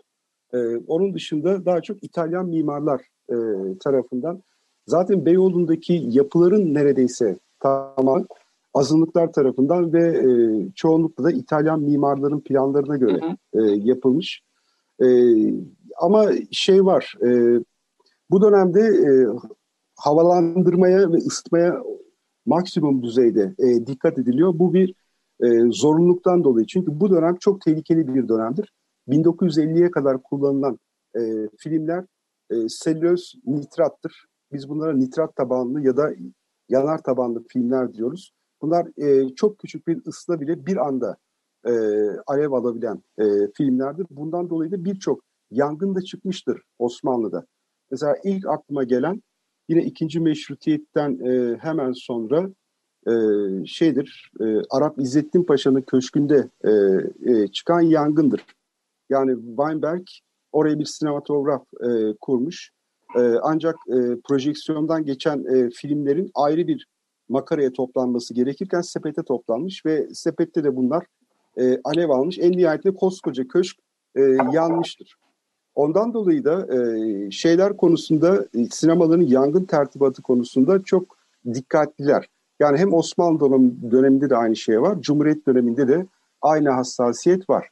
e, 0.55 0.59
onun 0.87 1.15
dışında 1.15 1.65
daha 1.65 1.81
çok 1.81 2.05
İtalyan 2.05 2.47
mimarlar 2.47 3.01
e, 3.29 3.37
tarafından. 3.79 4.43
Zaten 4.87 5.27
Beyoğlu'ndaki 5.27 6.03
yapıların 6.11 6.75
neredeyse 6.75 7.39
tamam 7.61 8.27
azınlıklar 8.75 9.33
tarafından 9.33 9.93
ve 9.93 10.07
e, 10.09 10.25
çoğunlukla 10.75 11.25
da 11.25 11.31
İtalyan 11.31 11.81
mimarların 11.81 12.41
planlarına 12.41 12.97
göre 12.97 13.21
E, 13.55 13.61
yapılmış. 13.63 14.43
E, 15.03 15.07
ama 16.01 16.27
şey 16.51 16.85
var, 16.85 17.15
e, 17.23 17.61
bu 18.31 18.43
dönemde 18.43 18.81
e, 18.81 19.13
havalandırmaya 19.97 21.13
ve 21.13 21.17
ısıtmaya 21.17 21.83
maksimum 22.47 23.03
düzeyde 23.03 23.55
e, 23.59 23.87
dikkat 23.87 24.19
ediliyor. 24.19 24.59
Bu 24.59 24.75
bir 24.75 24.95
e, 25.43 25.49
zorunluluktan 25.71 26.45
dolayı. 26.45 26.67
Çünkü 26.67 27.01
bu 27.01 27.11
dönem 27.11 27.37
çok 27.37 27.61
tehlikeli 27.61 28.15
bir 28.15 28.29
dönemdir. 28.29 28.73
1950'ye 29.11 29.91
kadar 29.91 30.23
kullanılan 30.23 30.79
e, 31.17 31.21
filmler 31.59 32.05
e, 32.51 32.69
selüloz 32.69 33.35
nitrattır. 33.47 34.27
Biz 34.53 34.69
bunlara 34.69 34.93
nitrat 34.93 35.37
tabanlı 35.37 35.87
ya 35.87 35.97
da 35.97 36.11
yanar 36.69 37.03
tabanlı 37.03 37.45
filmler 37.49 37.93
diyoruz. 37.95 38.33
Bunlar 38.63 38.87
e, 39.05 39.35
çok 39.35 39.59
küçük 39.59 39.87
bir 39.87 40.07
ısla 40.07 40.41
bile 40.41 40.67
bir 40.67 40.77
anda 40.77 41.17
e, 41.67 41.73
alev 42.27 42.53
alabilen 42.53 43.03
e, 43.19 43.25
filmlerdir. 43.57 44.07
Bundan 44.11 44.51
dolayı 44.51 44.73
da 44.73 44.85
birçok 44.85 45.21
yangın 45.51 45.95
da 45.95 46.03
çıkmıştır 46.03 46.63
Osmanlı'da. 46.79 47.47
Mesela 47.91 48.17
ilk 48.25 48.47
aklıma 48.47 48.85
gelen 48.85 49.23
yine 49.69 49.85
ikinci 49.85 50.21
meşrutiyetten 50.21 51.19
e, 51.25 51.57
hemen 51.57 51.93
sonra 51.93 52.51
e, 53.07 53.13
şeydir 53.67 54.31
e, 54.41 54.45
Arap 54.71 54.99
İzzettin 54.99 55.43
Paşa'nın 55.43 55.83
köşkünde 55.83 56.49
e, 56.65 56.71
e, 57.33 57.49
çıkan 57.49 57.81
yangındır. 57.81 58.47
Yani 59.11 59.37
Weinberg 59.57 60.03
oraya 60.53 60.79
bir 60.79 60.85
sinematograf 60.85 61.63
e, 61.81 62.15
kurmuş. 62.21 62.71
E, 63.17 63.21
ancak 63.43 63.77
e, 63.89 63.97
projeksiyondan 64.29 65.05
geçen 65.05 65.39
e, 65.39 65.71
filmlerin 65.71 66.31
ayrı 66.35 66.67
bir 66.67 66.87
makaraya 67.29 67.73
toplanması 67.73 68.35
gerekirken 68.35 68.81
sepete 68.81 69.23
toplanmış 69.23 69.87
ve 69.87 70.09
sepette 70.15 70.65
de 70.65 70.77
bunlar 70.77 71.07
e, 71.59 71.79
alev 71.85 72.09
almış. 72.09 72.39
En 72.39 72.53
nihayetinde 72.53 72.95
koskoca 72.95 73.49
köşk 73.49 73.77
e, 74.17 74.21
yanmıştır. 74.53 75.15
Ondan 75.75 76.15
dolayı 76.15 76.45
da 76.45 76.67
e, 76.77 77.31
şeyler 77.31 77.77
konusunda 77.77 78.47
e, 78.55 78.65
sinemaların 78.65 79.21
yangın 79.21 79.65
tertibatı 79.65 80.23
konusunda 80.23 80.83
çok 80.83 81.17
dikkatliler. 81.55 82.27
Yani 82.61 82.79
hem 82.79 82.95
Osmanlı 82.95 83.41
döneminde 83.91 84.31
de 84.31 84.37
aynı 84.37 84.57
şey 84.57 84.83
var, 84.83 85.01
Cumhuriyet 85.01 85.47
döneminde 85.47 85.89
de 85.89 86.07
aynı 86.43 86.71
hassasiyet 86.71 87.51
var. 87.51 87.69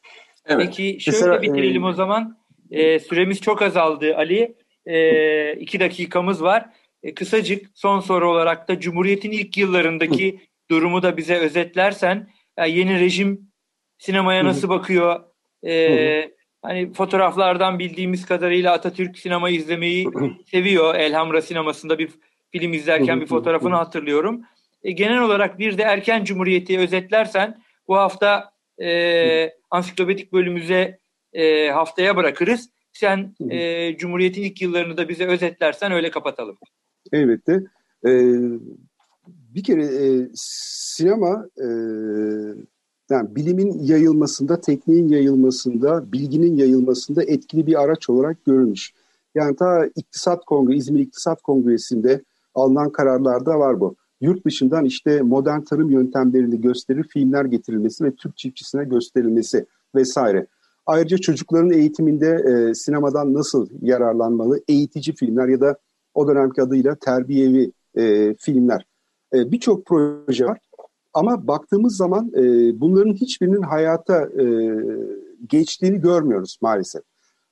Evet. 0.49 0.67
Peki 0.67 0.99
şöyle 1.01 1.19
Mesela, 1.19 1.43
bitirelim 1.43 1.85
e, 1.85 1.87
o 1.87 1.93
zaman. 1.93 2.39
E, 2.71 2.99
süremiz 2.99 3.41
çok 3.41 3.63
azaldı 3.63 4.17
Ali. 4.17 4.55
E, 4.87 5.53
iki 5.53 5.81
dakikamız 5.81 6.43
var. 6.43 6.71
E, 7.03 7.15
kısacık 7.15 7.67
son 7.75 8.01
soru 8.01 8.31
olarak 8.31 8.69
da 8.69 8.81
Cumhuriyet'in 8.81 9.31
ilk 9.31 9.57
yıllarındaki 9.57 10.41
durumu 10.71 11.03
da 11.03 11.17
bize 11.17 11.37
özetlersen 11.37 12.29
yani 12.59 12.79
yeni 12.79 13.01
rejim 13.01 13.51
sinemaya 13.99 14.45
nasıl 14.45 14.69
bakıyor? 14.69 15.21
E, 15.67 16.31
hani 16.63 16.93
fotoğraflardan 16.93 17.79
bildiğimiz 17.79 18.27
kadarıyla 18.27 18.73
Atatürk 18.73 19.19
sinemayı 19.19 19.57
izlemeyi 19.57 20.07
seviyor. 20.47 20.95
Elhamra 20.95 21.43
sinemasında 21.43 21.99
bir 21.99 22.11
film 22.53 22.73
izlerken 22.73 23.21
bir 23.21 23.27
fotoğrafını 23.27 23.77
hatırlıyorum. 23.77 24.43
E, 24.83 24.93
genel 24.93 25.21
olarak 25.21 25.59
bir 25.59 25.79
de 25.79 25.83
erken 25.83 26.25
cumhuriyeti 26.25 26.79
özetlersen 26.79 27.63
bu 27.89 27.97
hafta 27.97 28.58
e, 28.83 29.53
ansiklopedik 29.71 30.33
bölümümüze 30.33 30.99
e, 31.33 31.69
haftaya 31.69 32.17
bırakırız. 32.17 32.71
Sen 32.93 33.35
e, 33.51 33.97
Cumhuriyet'in 33.97 34.43
ilk 34.43 34.63
yıllarını 34.63 34.97
da 34.97 35.09
bize 35.09 35.27
özetlersen 35.27 35.93
öyle 35.93 36.11
kapatalım. 36.11 36.59
Elbette. 37.13 37.63
Ee, 38.07 38.35
bir 39.27 39.63
kere 39.63 39.85
e, 39.85 40.29
sinema 40.35 41.47
e, 41.57 41.67
yani 43.11 43.37
bilimin 43.37 43.79
yayılmasında, 43.83 44.61
tekniğin 44.61 45.09
yayılmasında, 45.09 46.13
bilginin 46.13 46.57
yayılmasında 46.57 47.23
etkili 47.23 47.67
bir 47.67 47.83
araç 47.83 48.11
olarak 48.11 48.45
görülmüş. 48.45 48.93
Yani 49.35 49.57
ta 49.57 49.87
İktisat 49.97 50.45
Kongre, 50.45 50.77
İzmir 50.77 51.01
İktisat 51.01 51.43
Kongresi'nde 51.43 52.23
alınan 52.55 52.93
kararlarda 52.93 53.59
var 53.59 53.81
bu. 53.81 53.97
Yurt 54.21 54.45
dışından 54.45 54.85
işte 54.85 55.23
modern 55.23 55.61
tarım 55.61 55.91
yöntemlerini 55.91 56.61
gösterir 56.61 57.05
filmler 57.09 57.45
getirilmesi 57.45 58.05
ve 58.05 58.15
Türk 58.15 58.37
çiftçisine 58.37 58.85
gösterilmesi 58.85 59.67
vesaire. 59.95 60.47
Ayrıca 60.87 61.19
çocukların 61.19 61.71
eğitiminde 61.71 62.29
e, 62.29 62.75
sinemadan 62.75 63.35
nasıl 63.35 63.69
yararlanmalı, 63.83 64.61
eğitici 64.69 65.17
filmler 65.17 65.49
ya 65.49 65.61
da 65.61 65.79
o 66.15 66.29
dönemki 66.29 66.63
adıyla 66.63 66.95
terbiyevi 66.95 67.73
e, 67.95 68.35
filmler. 68.35 68.87
E, 69.35 69.53
Birçok 69.53 69.87
proje 69.87 70.47
var 70.47 70.59
ama 71.15 71.47
baktığımız 71.47 71.97
zaman 71.97 72.33
e, 72.37 72.43
bunların 72.81 73.13
hiçbirinin 73.13 73.63
hayata 73.63 74.23
e, 74.23 74.45
geçtiğini 75.47 76.01
görmüyoruz 76.01 76.59
maalesef. 76.63 77.03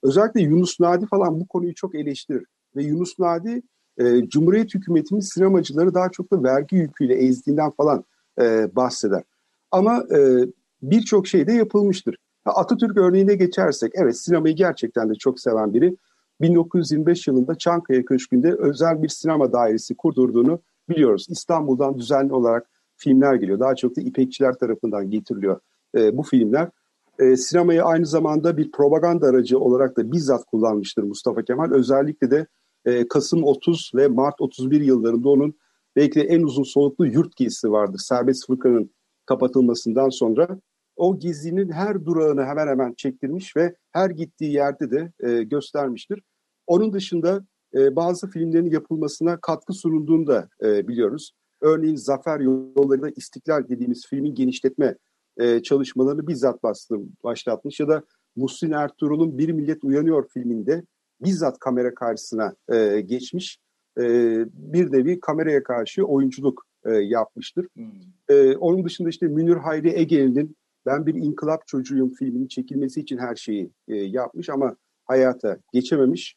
Özellikle 0.03 0.41
Yunus 0.41 0.81
Nadi 0.81 1.07
falan 1.07 1.41
bu 1.41 1.47
konuyu 1.47 1.75
çok 1.75 1.95
eleştirir. 1.95 2.45
Ve 2.77 2.83
Yunus 2.83 3.19
Nadi 3.19 3.63
e, 3.99 4.29
Cumhuriyet 4.29 4.75
hükümetinin 4.75 5.21
sinemacıları 5.21 5.95
daha 5.95 6.09
çok 6.09 6.33
da 6.33 6.43
vergi 6.43 6.77
yüküyle 6.77 7.15
ezdiğinden 7.15 7.71
falan 7.71 8.05
e, 8.41 8.77
bahseder. 8.77 9.23
Ama 9.71 10.05
e, 10.17 10.19
birçok 10.83 11.27
şey 11.27 11.47
de 11.47 11.53
yapılmıştır. 11.53 12.17
Atatürk 12.45 12.97
örneğine 12.97 13.35
geçersek, 13.35 13.93
evet 13.95 14.17
sinemayı 14.17 14.57
gerçekten 14.57 15.11
de 15.11 15.15
çok 15.15 15.41
seven 15.41 15.75
biri. 15.75 15.97
1925 16.41 17.27
yılında 17.27 17.55
Çankaya 17.55 18.05
Köşkü'nde 18.05 18.55
özel 18.59 19.03
bir 19.03 19.09
sinema 19.09 19.53
dairesi 19.53 19.97
kurdurduğunu 19.97 20.61
biliyoruz. 20.89 21.27
İstanbul'dan 21.31 21.99
düzenli 21.99 22.33
olarak 22.33 22.67
filmler 22.97 23.35
geliyor. 23.35 23.61
Daha 23.61 23.75
çok 23.75 23.97
da 23.97 24.01
İpekçiler 24.01 24.55
tarafından 24.55 25.11
getiriliyor 25.11 25.61
e, 25.95 26.17
bu 26.17 26.23
filmler. 26.23 26.69
E, 27.19 27.37
sinemayı 27.37 27.85
aynı 27.85 28.07
zamanda 28.07 28.57
bir 28.57 28.73
propaganda 28.73 29.27
aracı 29.27 29.59
olarak 29.59 29.97
da 29.97 30.13
bizzat 30.13 30.45
kullanmıştır 30.45 31.03
Mustafa 31.03 31.43
Kemal. 31.43 31.71
Özellikle 31.73 32.31
de 32.31 32.47
e, 32.87 33.09
Kasım 33.09 33.45
30 33.45 33.91
ve 33.95 34.09
Mart 34.09 34.41
31 34.41 34.81
yıllarında 34.81 35.29
onun 35.29 35.55
belki 35.97 36.21
de 36.21 36.25
en 36.25 36.43
uzun 36.43 36.63
soluklu 36.63 37.07
yurt 37.07 37.37
gezisi 37.37 37.73
vardır. 37.73 37.99
Serbest 37.99 38.47
fırkanın 38.47 38.91
kapatılmasından 39.27 40.09
sonra 40.09 40.61
o 40.97 41.19
gezinin 41.19 41.73
her 41.73 42.05
durağını 42.05 42.45
hemen 42.45 42.67
hemen 42.67 42.95
çektirmiş 42.95 43.57
ve 43.57 43.75
her 43.93 44.11
gittiği 44.11 44.53
yerde 44.53 44.91
de 44.91 45.13
e, 45.21 45.43
göstermiştir. 45.43 46.23
Onun 46.67 46.93
dışında 46.93 47.47
e, 47.75 47.97
bazı 47.97 48.31
filmlerin 48.31 48.71
yapılmasına 48.71 49.41
katkı 49.41 49.73
sunulduğunu 49.73 50.27
da 50.27 50.49
e, 50.63 50.89
biliyoruz. 50.89 51.33
Örneğin 51.61 51.97
Zafer 51.97 52.41
Yolları'nda 52.41 53.11
İstiklal 53.17 53.69
dediğimiz 53.69 54.07
filmin 54.07 54.35
genişletme 54.35 54.97
e, 55.39 55.63
çalışmalarını 55.63 56.27
bizzat 56.27 56.63
bastım, 56.63 57.13
başlatmış 57.25 57.81
ya 57.81 57.89
da 57.89 58.03
Muhsin 58.37 58.71
Ertuğrul'un 58.71 59.39
Bir 59.39 59.53
Millet 59.53 59.85
Uyanıyor 59.85 60.29
filminde 60.29 60.83
bizzat 61.21 61.59
kamera 61.59 61.95
karşısına 61.95 62.55
e, 62.73 63.01
geçmiş. 63.01 63.59
E, 63.99 64.03
bir 64.53 64.93
nevi 64.93 65.21
kameraya 65.21 65.63
karşı 65.63 66.05
oyunculuk 66.05 66.67
e, 66.85 66.93
yapmıştır. 66.93 67.69
Hmm. 67.75 67.87
E, 68.29 68.57
onun 68.57 68.85
dışında 68.85 69.09
işte 69.09 69.27
Münir 69.27 69.57
Hayri 69.57 69.93
Ege'nin 69.99 70.57
Ben 70.87 71.07
Bir 71.07 71.15
İnkılap 71.15 71.67
Çocuğuyum 71.67 72.15
filminin 72.15 72.47
çekilmesi 72.47 73.01
için 73.01 73.19
her 73.19 73.37
şeyi 73.37 73.71
e, 73.89 73.95
yapmış 73.97 74.49
ama 74.49 74.77
hayata 75.05 75.59
geçememiş. 75.73 76.37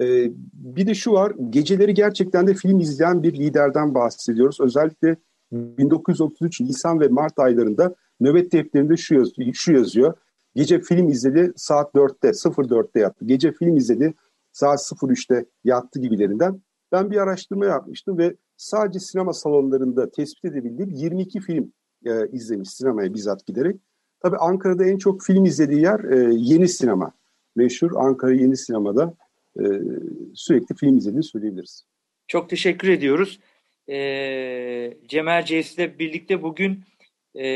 E, 0.00 0.30
bir 0.52 0.86
de 0.86 0.94
şu 0.94 1.12
var, 1.12 1.32
geceleri 1.50 1.94
gerçekten 1.94 2.46
de 2.46 2.54
film 2.54 2.80
izleyen 2.80 3.22
bir 3.22 3.34
liderden 3.34 3.94
bahsediyoruz. 3.94 4.60
Özellikle 4.60 5.16
1933 5.52 6.60
Nisan 6.60 7.00
ve 7.00 7.08
Mart 7.08 7.38
aylarında 7.38 7.94
nöbet 8.20 8.52
defterinde 8.52 8.96
şu, 8.96 9.14
yaz, 9.14 9.28
şu 9.52 9.72
yazıyor. 9.72 10.14
Gece 10.58 10.80
film 10.80 11.08
izledi 11.08 11.52
saat 11.56 11.94
4'te, 11.94 12.28
04'te 12.28 13.00
yattı. 13.00 13.24
Gece 13.24 13.52
film 13.52 13.76
izledi 13.76 14.14
saat 14.52 14.78
03'te 14.78 15.44
yattı 15.64 16.00
gibilerinden. 16.00 16.62
Ben 16.92 17.10
bir 17.10 17.16
araştırma 17.16 17.66
yapmıştım 17.66 18.18
ve 18.18 18.34
sadece 18.56 19.00
sinema 19.00 19.32
salonlarında 19.32 20.10
tespit 20.10 20.44
edebildiğim 20.44 20.90
22 20.90 21.40
film 21.40 21.72
e, 22.06 22.28
izlemiş 22.32 22.70
sinemaya 22.70 23.14
bizzat 23.14 23.46
giderek. 23.46 23.76
Tabii 24.20 24.36
Ankara'da 24.36 24.84
en 24.84 24.98
çok 24.98 25.22
film 25.22 25.44
izlediği 25.44 25.80
yer 25.80 26.04
e, 26.04 26.34
Yeni 26.34 26.68
Sinema. 26.68 27.12
Meşhur 27.56 27.90
Ankara 27.96 28.34
Yeni 28.34 28.56
Sinema'da 28.56 29.14
e, 29.60 29.64
sürekli 30.34 30.74
film 30.74 30.96
izlediğini 30.96 31.24
söyleyebiliriz. 31.24 31.84
Çok 32.26 32.50
teşekkür 32.50 32.88
ediyoruz. 32.88 33.40
E, 33.88 33.98
Cem 35.08 35.28
Erciyes'le 35.28 35.98
birlikte 35.98 36.42
bugün 36.42 36.84
e, 37.34 37.48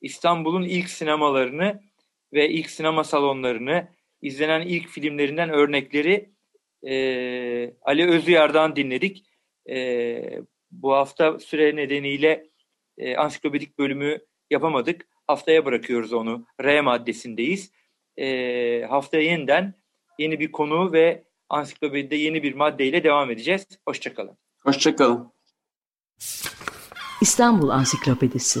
İstanbul'un 0.00 0.62
ilk 0.62 0.88
sinemalarını 0.88 1.87
ve 2.32 2.50
ilk 2.50 2.70
sinema 2.70 3.04
salonlarını, 3.04 3.88
izlenen 4.22 4.60
ilk 4.60 4.88
filmlerinden 4.88 5.50
örnekleri 5.50 6.30
e, 6.82 7.74
Ali 7.82 8.10
Özüyar'dan 8.10 8.76
dinledik. 8.76 9.24
E, 9.70 10.40
bu 10.70 10.92
hafta 10.92 11.38
süre 11.38 11.76
nedeniyle 11.76 12.46
e, 12.98 13.16
ansiklopedik 13.16 13.78
bölümü 13.78 14.18
yapamadık. 14.50 15.08
Haftaya 15.26 15.64
bırakıyoruz 15.64 16.12
onu. 16.12 16.46
R 16.62 16.80
maddesindeyiz. 16.80 17.72
E, 18.16 18.82
haftaya 18.88 19.22
yeniden 19.22 19.74
yeni 20.18 20.40
bir 20.40 20.52
konu 20.52 20.92
ve 20.92 21.24
ansiklopedide 21.48 22.16
yeni 22.16 22.42
bir 22.42 22.54
maddeyle 22.54 23.04
devam 23.04 23.30
edeceğiz. 23.30 23.66
Hoşçakalın. 23.86 24.38
Hoşçakalın. 24.62 25.32
İstanbul 27.20 27.68
Ansiklopedisi 27.68 28.60